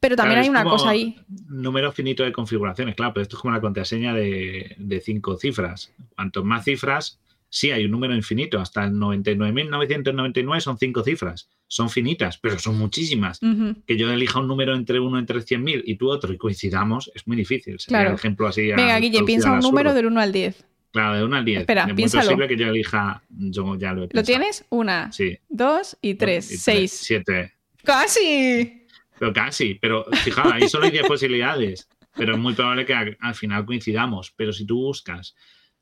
[0.00, 1.16] Pero también hay una cosa ahí.
[1.48, 5.92] Número finito de configuraciones, claro, pero esto es como la contraseña de, cinco cifras.
[6.14, 8.60] Cuanto más cifras, sí hay un número infinito.
[8.60, 11.48] Hasta el 99.999 son cinco cifras.
[11.66, 13.40] Son finitas, pero son muchísimas.
[13.86, 17.26] Que yo elija un número entre uno entre 100.000 y tú otro y coincidamos es
[17.26, 17.78] muy difícil.
[17.80, 18.14] Sería claro.
[18.16, 18.68] ejemplo así.
[18.72, 20.66] Venga, Guille, piensa un número del 1 al 10.
[20.92, 21.60] Claro, de 1 al 10.
[21.60, 23.22] Espera, es posible que yo elija.
[23.30, 24.64] Yo ya lo he ¿Lo tienes?
[24.68, 25.38] Una, sí.
[25.48, 26.62] dos y tres.
[26.62, 26.92] seis.
[26.92, 27.54] Siete.
[27.82, 28.81] ¡Casi!
[29.22, 33.34] Pero casi, pero fijaos, ahí solo hay 10 posibilidades, pero es muy probable que al
[33.36, 34.32] final coincidamos.
[34.34, 35.36] Pero si tú buscas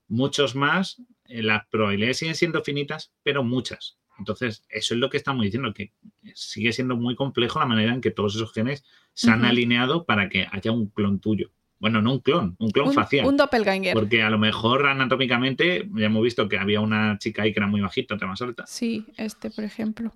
[0.09, 3.97] muchos más, eh, las probabilidades siguen siendo finitas, pero muchas.
[4.19, 5.95] Entonces, eso es lo que estamos diciendo, que
[6.35, 8.85] sigue siendo muy complejo la manera en que todos esos genes
[9.15, 11.51] se han alineado para que haya un clon tuyo.
[11.79, 13.25] Bueno, no un clon, un clon facial.
[13.25, 13.95] Un doppelganger.
[13.95, 17.69] Porque a lo mejor anatómicamente ya hemos visto que había una chica ahí que era
[17.69, 18.67] muy bajita, otra más alta.
[18.67, 20.13] Sí, este, por ejemplo.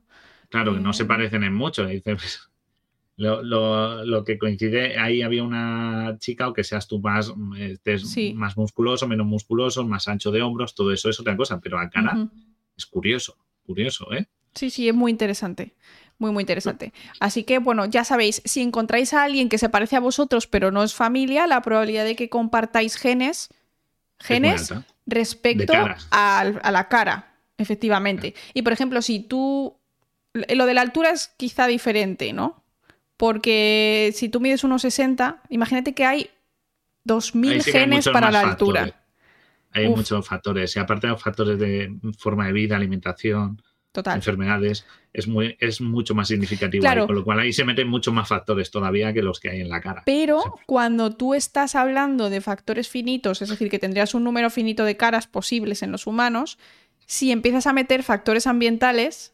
[0.51, 1.87] Claro, que no se eh, parecen en mucho.
[1.87, 2.51] Dices,
[3.17, 7.33] lo, que coincide, ahí había una chica, o que seas tú más,
[8.35, 11.89] más musculoso, menos musculoso, más ancho de hombros, todo eso es otra cosa, pero a
[11.91, 12.29] cara
[12.77, 14.27] es curioso, curioso, ¿eh?
[14.55, 15.75] Sí, sí, es muy interesante.
[16.19, 16.93] Muy, muy interesante.
[17.19, 20.71] Así que, bueno, ya sabéis, si encontráis a alguien que se parece a vosotros, pero
[20.71, 23.49] no es familia, la probabilidad de que compartáis genes,
[24.21, 24.73] genes
[25.07, 25.73] respecto
[26.13, 28.35] a, la cara, efectivamente.
[28.55, 29.77] Y, por ejemplo, si tú.
[30.33, 32.64] Lo de la altura es quizá diferente, ¿no?
[33.17, 36.31] Porque si tú mides unos 60, imagínate que hay
[37.07, 39.05] 2.000 genes para la altura.
[39.73, 40.75] Hay muchos factores.
[40.77, 43.61] Y aparte de los factores de forma de vida, alimentación,
[44.03, 46.85] enfermedades, es, muy, es mucho más significativo.
[47.07, 49.69] con lo cual ahí se meten muchos más factores todavía que los que hay en
[49.69, 50.03] la cara.
[50.07, 54.85] Pero cuando tú estás hablando de factores finitos, es decir, que tendrías un número finito
[54.85, 56.59] de caras posibles en los humanos,
[57.07, 59.34] si empiezas a meter factores ambientales,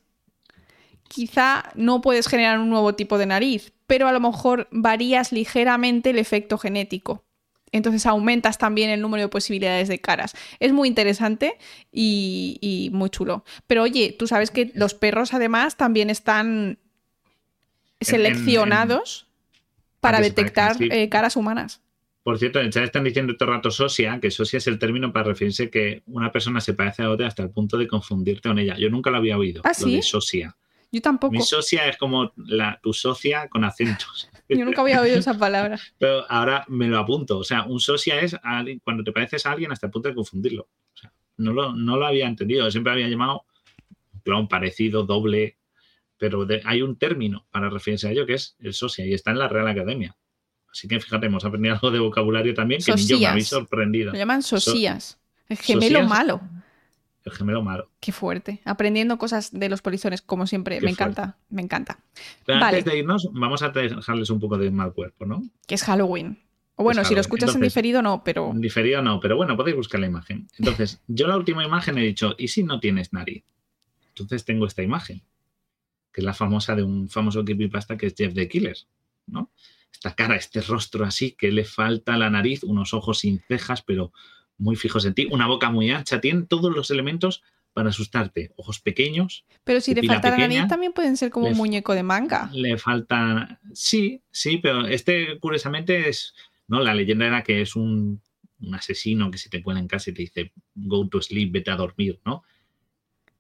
[1.11, 6.11] quizá no puedes generar un nuevo tipo de nariz, pero a lo mejor varías ligeramente
[6.11, 7.25] el efecto genético.
[7.73, 10.35] Entonces aumentas también el número de posibilidades de caras.
[10.61, 11.59] Es muy interesante
[11.93, 13.45] y, muy chulo.
[13.67, 16.79] Pero oye, tú sabes que los perros además también están
[18.01, 19.27] seleccionados
[20.01, 21.83] para detectar eh, caras humanas.
[22.23, 24.79] Por cierto, en el chat están diciendo todo el rato sosia, que sosia es el
[24.79, 28.49] término para referirse que una persona se parece a otra hasta el punto de confundirte
[28.49, 28.77] con ella.
[28.79, 30.57] Yo nunca lo había oído, ¿Ah, lo de sosia.
[30.93, 31.33] Yo tampoco.
[31.33, 34.29] Mi socia es como la, tu socia con acentos.
[34.49, 35.79] Yo nunca había oído esa palabra.
[35.99, 37.39] Pero ahora me lo apunto.
[37.39, 38.37] O sea, un socia es
[38.83, 40.63] cuando te pareces a alguien hasta el punto de confundirlo.
[40.63, 42.69] O sea, no lo, no lo había entendido.
[42.71, 43.45] Siempre había llamado
[44.25, 45.59] clon parecido, doble.
[46.19, 49.39] Pero hay un término para referirse a ello que es el socia y está en
[49.39, 50.17] la Real Academia.
[50.71, 54.13] Así que fíjate, hemos aprendido algo de vocabulario también que ni yo me habéis sorprendido.
[54.13, 55.19] Lo llaman sosías.
[55.49, 56.41] el gemelo malo.
[57.31, 57.91] El gemelo malo.
[58.01, 58.61] Qué fuerte.
[58.65, 60.81] Aprendiendo cosas de los polizones, como siempre.
[60.81, 62.01] me encanta, me encanta.
[62.45, 65.43] Pero antes de irnos, vamos a dejarles un poco de mal cuerpo, ¿no?
[65.67, 66.43] Que es Halloween.
[66.75, 68.51] O bueno, si lo escuchas en diferido, no, pero.
[68.51, 70.49] En diferido no, pero bueno, podéis buscar la imagen.
[70.59, 73.45] Entonces, yo la última imagen he dicho, ¿y si no tienes nariz?
[74.09, 75.23] Entonces tengo esta imagen,
[76.13, 78.77] que es la famosa de un famoso creepypasta que es Jeff the Killer,
[79.27, 79.51] ¿no?
[79.93, 84.13] Esta cara, este rostro así, que le falta la nariz, unos ojos sin cejas, pero
[84.61, 87.43] muy fijos en ti, una boca muy ancha, tienen todos los elementos
[87.73, 88.53] para asustarte.
[88.57, 89.45] Ojos pequeños.
[89.65, 92.51] Pero si le falta la nariz, también pueden ser como un muñeco de manga.
[92.53, 93.59] Le faltan.
[93.73, 96.35] Sí, sí, pero este, curiosamente, es.
[96.69, 96.81] ¿no?
[96.81, 98.21] La leyenda era que es un,
[98.73, 101.77] asesino que se te pone en casa y te dice go to sleep, vete a
[101.77, 102.43] dormir, ¿no?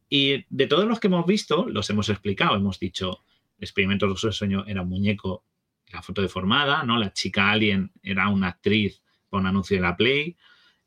[0.08, 2.56] Y de todos los que hemos visto, los hemos explicado.
[2.56, 3.22] Hemos dicho,
[3.58, 5.44] el experimento de sueño era un muñeco,
[5.92, 6.98] la foto deformada, ¿no?
[6.98, 10.36] La chica alien era una actriz con anuncio de la Play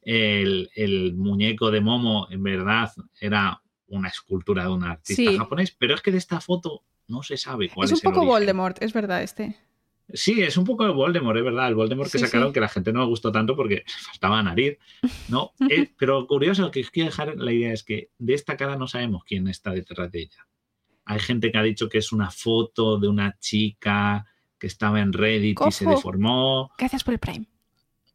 [0.06, 6.02] el, muñeco de Momo en verdad era una escultura de un artista japonés, pero es
[6.02, 7.92] que de esta foto no se sabe cuál es.
[7.92, 9.58] Es un poco Voldemort, es verdad este.
[10.14, 11.70] Sí, es un poco de Voldemort, es verdad.
[11.70, 14.78] El Voldemort que sacaron que la gente no le gustó tanto porque faltaba nariz.
[15.30, 15.52] ¿no?
[15.70, 19.24] Eh, pero curioso, que quiero dejar la idea es que de esta cara no sabemos
[19.24, 20.48] quién está detrás de ella.
[21.06, 24.26] Hay gente que ha dicho que es una foto de una chica
[24.58, 26.72] que estaba en Reddit y se deformó.
[26.78, 27.48] Gracias por el Prime.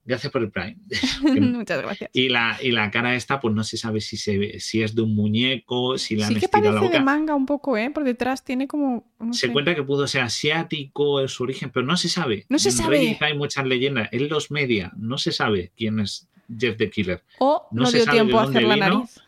[0.08, 0.78] Gracias por el Prime.
[1.40, 2.10] Muchas gracias.
[2.14, 5.02] Y la, y la cara esta, pues no se sabe si, se, si es de
[5.02, 7.90] un muñeco, si la sí que parece de manga un poco, ¿eh?
[7.90, 9.04] Por detrás tiene como...
[9.32, 12.46] se cuenta que pudo ser asiático, es su origen, pero no se sabe.
[12.48, 13.18] No se sabe.
[13.20, 14.08] hay muchas leyendas.
[14.10, 16.26] En los media no se sabe quién es
[16.58, 17.22] Jeff the Killer.
[17.38, 19.20] O no, se dio tiempo a hacer la nariz.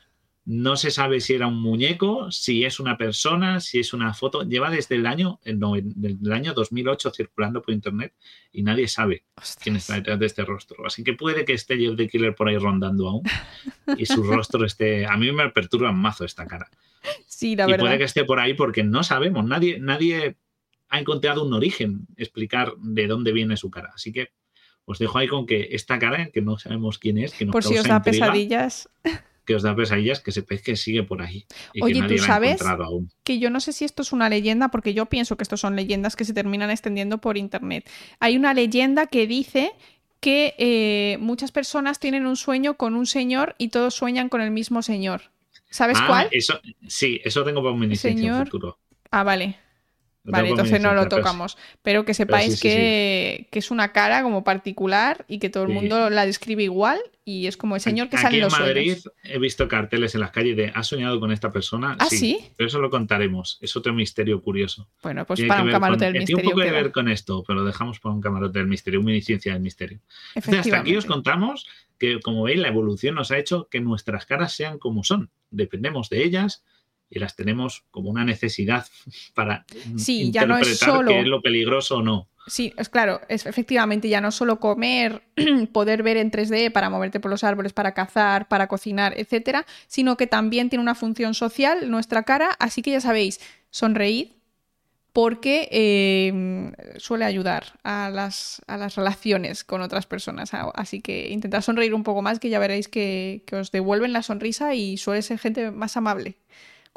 [0.52, 4.42] No se sabe si era un muñeco, si es una persona, si es una foto.
[4.42, 8.14] Lleva desde el año, no, el año 2008 circulando por internet
[8.50, 9.22] y nadie sabe
[9.62, 10.84] quién está detrás de este rostro.
[10.84, 13.22] Así que puede que esté Jeff the Killer por ahí rondando aún
[13.96, 15.06] y su rostro esté.
[15.06, 16.68] A mí me perturba mazo esta cara.
[17.28, 17.84] Sí, la y verdad.
[17.84, 19.44] puede que esté por ahí porque no sabemos.
[19.44, 20.36] Nadie, nadie
[20.88, 23.92] ha encontrado un origen, explicar de dónde viene su cara.
[23.94, 24.32] Así que
[24.84, 27.62] os dejo ahí con que esta cara, que no sabemos quién es, que nos Por
[27.62, 28.88] si os da pesadillas
[29.44, 31.46] que os da pesadillas, que sepáis que sigue por ahí.
[31.72, 33.10] Y Oye, que nadie ¿tú sabes aún.
[33.24, 35.76] que yo no sé si esto es una leyenda, porque yo pienso que esto son
[35.76, 37.88] leyendas que se terminan extendiendo por internet.
[38.20, 39.72] Hay una leyenda que dice
[40.20, 44.50] que eh, muchas personas tienen un sueño con un señor y todos sueñan con el
[44.50, 45.22] mismo señor.
[45.70, 46.28] ¿Sabes ah, cuál?
[46.30, 48.46] Eso, sí, eso tengo para un señor...
[48.46, 48.78] futuro.
[49.10, 49.58] Ah, vale.
[50.22, 51.56] Vale, entonces no lo tocamos.
[51.82, 56.26] Pero que sepáis que, es una cara como particular y que todo el mundo la
[56.26, 60.14] describe igual y es como el señor que sale en los Madrid he visto carteles
[60.14, 61.96] en las calles de ¿has soñado con esta persona?
[61.98, 62.40] ¿Ah, sí?
[62.56, 63.58] Pero eso lo contaremos.
[63.60, 64.88] Es otro misterio curioso.
[65.02, 66.36] Bueno, pues para un camarote del misterio.
[66.36, 69.00] Tiene un poco que ver con esto, pero lo dejamos para un camarote del misterio,
[69.00, 70.00] una ciencia del misterio.
[70.34, 71.66] hasta aquí os contamos
[71.98, 75.30] que, como veis, la evolución nos ha hecho que nuestras caras sean como son.
[75.50, 76.64] Dependemos de ellas
[77.10, 78.86] y las tenemos como una necesidad
[79.34, 81.10] para sí, interpretar ya no es solo...
[81.10, 82.28] qué es lo peligroso o no.
[82.46, 85.22] Sí, es claro, es efectivamente ya no solo comer,
[85.72, 90.16] poder ver en 3D para moverte por los árboles, para cazar, para cocinar, etcétera, sino
[90.16, 93.40] que también tiene una función social nuestra cara, así que ya sabéis,
[93.70, 94.28] sonreíd
[95.12, 100.52] porque eh, suele ayudar a las, a las, relaciones con otras personas.
[100.74, 104.22] Así que intentad sonreír un poco más, que ya veréis que, que os devuelven la
[104.22, 106.36] sonrisa y suele ser gente más amable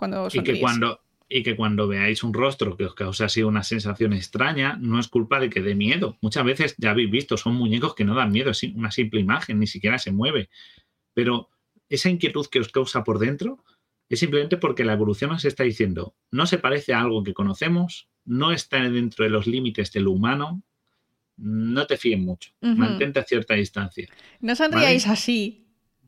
[0.04, 3.64] cuando Y que cuando, y que cuando veáis un rostro que os causa así una
[3.64, 6.18] sensación extraña, no es culpa de que dé miedo.
[6.22, 9.60] Muchas veces ya habéis visto, son muñecos que no dan miedo, es una simple imagen,
[9.60, 10.50] ni siquiera se mueve.
[11.14, 11.50] Pero
[11.90, 13.64] esa inquietud que os causa por dentro
[14.10, 18.10] es simplemente porque la evolución os está diciendo, no se parece a algo que conocemos,
[18.26, 20.62] no está dentro de los límites de lo humano,
[21.38, 24.08] no te fíen mucho, mantente a cierta distancia.
[24.40, 25.63] No sonríais así,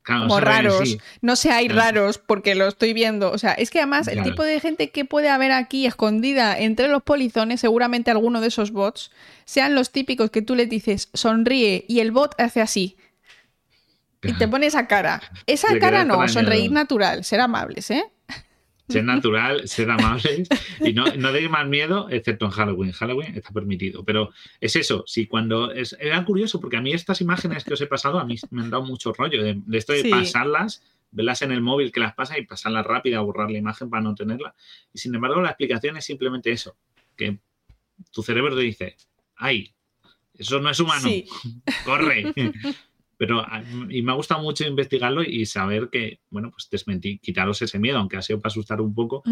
[0.06, 0.98] como raros.
[1.22, 3.32] No seáis raros porque lo estoy viendo.
[3.32, 6.88] O sea, es que además el tipo de gente que puede haber aquí escondida entre
[6.88, 9.12] los polizones, seguramente alguno de esos bots,
[9.46, 12.98] sean los típicos que tú le dices sonríe y el bot hace así.
[14.22, 15.22] Y te pone esa cara.
[15.46, 18.06] Esa cara no, sonreír natural, ser amables, ¿eh?
[18.88, 20.44] Ser natural, ser amable
[20.80, 22.92] y no, no deis más miedo, excepto en Halloween.
[22.92, 24.06] Halloween está permitido.
[24.06, 24.32] Pero
[24.62, 25.72] es eso, si cuando.
[25.72, 28.62] Es, era curioso porque a mí estas imágenes que os he pasado, a mí me
[28.62, 32.38] han dado mucho rollo de, esto de pasarlas, verlas en el móvil que las pasa
[32.38, 34.54] y pasarlas rápida, borrar la imagen para no tenerla.
[34.94, 36.78] Y sin embargo, la explicación es simplemente eso:
[37.16, 37.40] que
[38.12, 38.98] tu cerebro te dice,
[39.36, 39.74] ¡ay!
[40.38, 41.10] Eso no es humano.
[41.86, 42.34] Corre.
[43.18, 47.62] Pero ah, y me ha gustado mucho investigarlo y saber que, bueno, pues desmentir, quitaros
[47.62, 49.24] ese miedo, aunque ha sido para asustar un poco,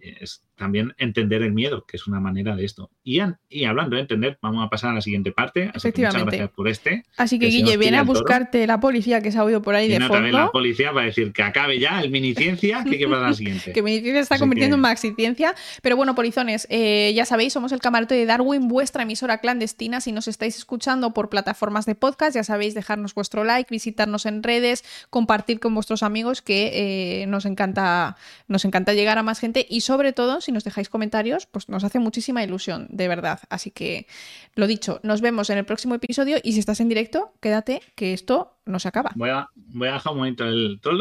[0.00, 2.90] es también entender el miedo, que es una manera de esto.
[3.02, 5.70] Y, y hablando de entender, vamos a pasar a la siguiente parte.
[5.74, 7.04] Así que muchas gracias por este.
[7.16, 10.00] Así que, Guille, viene a buscarte la policía que se ha oído por ahí de
[10.00, 10.28] fondo.
[10.28, 13.34] la policía para decir que acabe ya el miniciencia, que hay que pasar a la
[13.34, 13.72] siguiente.
[13.74, 15.54] que miniciencia está convirtiendo en maxiciencia.
[15.82, 20.00] Pero bueno, polizones, eh, ya sabéis, somos el camarote de Darwin, vuestra emisora clandestina.
[20.00, 24.26] Si nos estáis escuchando por plataformas de podcast, ya sabéis dejarnos vuestro vuestro like, visitarnos
[24.26, 28.16] en redes, compartir con vuestros amigos, que eh, nos, encanta,
[28.48, 31.84] nos encanta llegar a más gente y sobre todo, si nos dejáis comentarios, pues nos
[31.84, 33.40] hace muchísima ilusión, de verdad.
[33.48, 34.06] Así que,
[34.54, 38.12] lo dicho, nos vemos en el próximo episodio y si estás en directo, quédate, que
[38.12, 39.12] esto no se acaba.
[39.14, 40.92] Voy a, voy a dejar un momento el toldo.